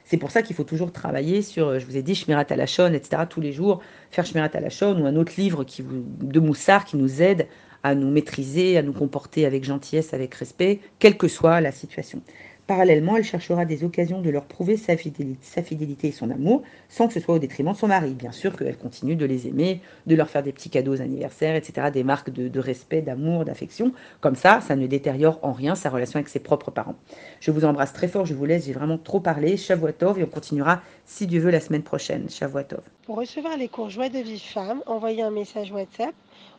c'est 0.05 0.17
pour 0.17 0.31
ça 0.31 0.43
qu'il 0.43 0.55
faut 0.55 0.63
toujours 0.63 0.93
travailler 0.93 1.43
sur, 1.43 1.81
je 1.81 1.87
vous 1.87 1.97
ai 1.97 2.03
dit, 2.03 2.15
Shmirat 2.15 2.47
Alashon, 2.51 2.93
etc. 2.93 3.25
tous 3.29 3.41
les 3.41 3.53
jours, 3.53 3.81
faire 4.13 4.25
Shmirat 4.25 4.51
Alashon 4.55 5.03
ou 5.03 5.05
un 5.05 5.17
autre 5.17 5.33
livre 5.37 5.67
de 5.81 6.41
Moussard 6.41 6.85
qui 6.85 6.97
nous 6.97 7.21
aide 7.21 7.49
à 7.83 7.97
nous 7.97 8.11
maîtriser, 8.11 8.79
à 8.79 8.83
nous 8.83 8.93
comporter 8.93 9.45
avec 9.45 9.65
gentillesse, 9.65 10.15
avec 10.15 10.37
respect, 10.37 10.81
quelle 11.01 11.19
que 11.19 11.27
soit 11.27 11.61
la 11.61 11.73
situation. 11.73 12.23
Parallèlement, 12.67 13.17
elle 13.17 13.25
cherchera 13.25 13.67
des 13.67 13.85
occasions 13.85 14.23
de 14.23 14.31
leur 14.31 14.45
prouver 14.45 14.79
sa 14.79 14.97
fidélité, 14.97 16.09
et 16.09 16.13
son 16.13 16.31
amour, 16.31 16.63
sans 16.89 17.09
que 17.09 17.13
ce 17.13 17.21
soit 17.21 17.35
au 17.35 17.39
détriment 17.39 17.73
de 17.73 17.77
son 17.77 17.89
mari. 17.89 18.15
Bien 18.15 18.33
sûr 18.33 18.57
qu'elle 18.57 18.79
continue 18.79 19.17
de 19.17 19.27
les 19.27 19.47
aimer, 19.47 19.83
de 20.07 20.15
leur 20.15 20.31
faire 20.31 20.43
des 20.43 20.53
petits 20.53 20.71
cadeaux 20.71 21.03
anniversaires, 21.03 21.57
etc., 21.57 21.91
des 21.93 22.05
marques 22.05 22.31
de, 22.31 22.59
respect, 22.59 23.03
d'amour, 23.03 23.45
d'affection. 23.45 23.93
Comme 24.23 24.35
ça, 24.35 24.63
ça 24.63 24.77
ne 24.77 24.87
détériore 24.87 25.39
en 25.43 25.53
rien 25.53 25.75
sa 25.75 25.91
relation 25.91 26.17
avec 26.17 26.31
ses 26.31 26.41
propres 26.41 26.71
parents. 26.71 26.97
Je 27.41 27.51
vous 27.51 27.67
embrasse 27.67 27.93
très 27.93 28.09
fort, 28.09 28.25
je 28.25 28.33
vous 28.33 28.47
laisse, 28.47 28.65
j'ai 28.65 28.73
vraiment 28.73 28.97
trop 28.97 29.21
parlé. 29.21 29.59
Shavuatov, 29.59 30.19
et 30.19 30.25
on 30.25 30.29
continuera, 30.29 30.81
si 31.05 31.27
Dieu 31.27 31.41
veut, 31.41 31.51
la 31.51 31.61
semaine 31.61 31.83
prochaine. 31.83 32.31
Shavuatov. 32.31 32.81
Pour 33.05 33.17
recevoir 33.17 33.59
les 33.59 33.69
cours 33.69 33.91
Joie 33.91 34.09
de 34.09 34.19
vie 34.19 34.41
femme, 34.41 34.83
envoyez 34.87 35.23
un 35.23 35.31
message 35.31 35.71
WhatsApp 35.71 36.15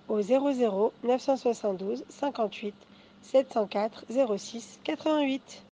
au 0.08 0.22
00 0.22 0.94
972 1.04 2.04
58 2.10 2.76
704 3.24 4.06
06 4.38 4.80
88. 4.84 5.64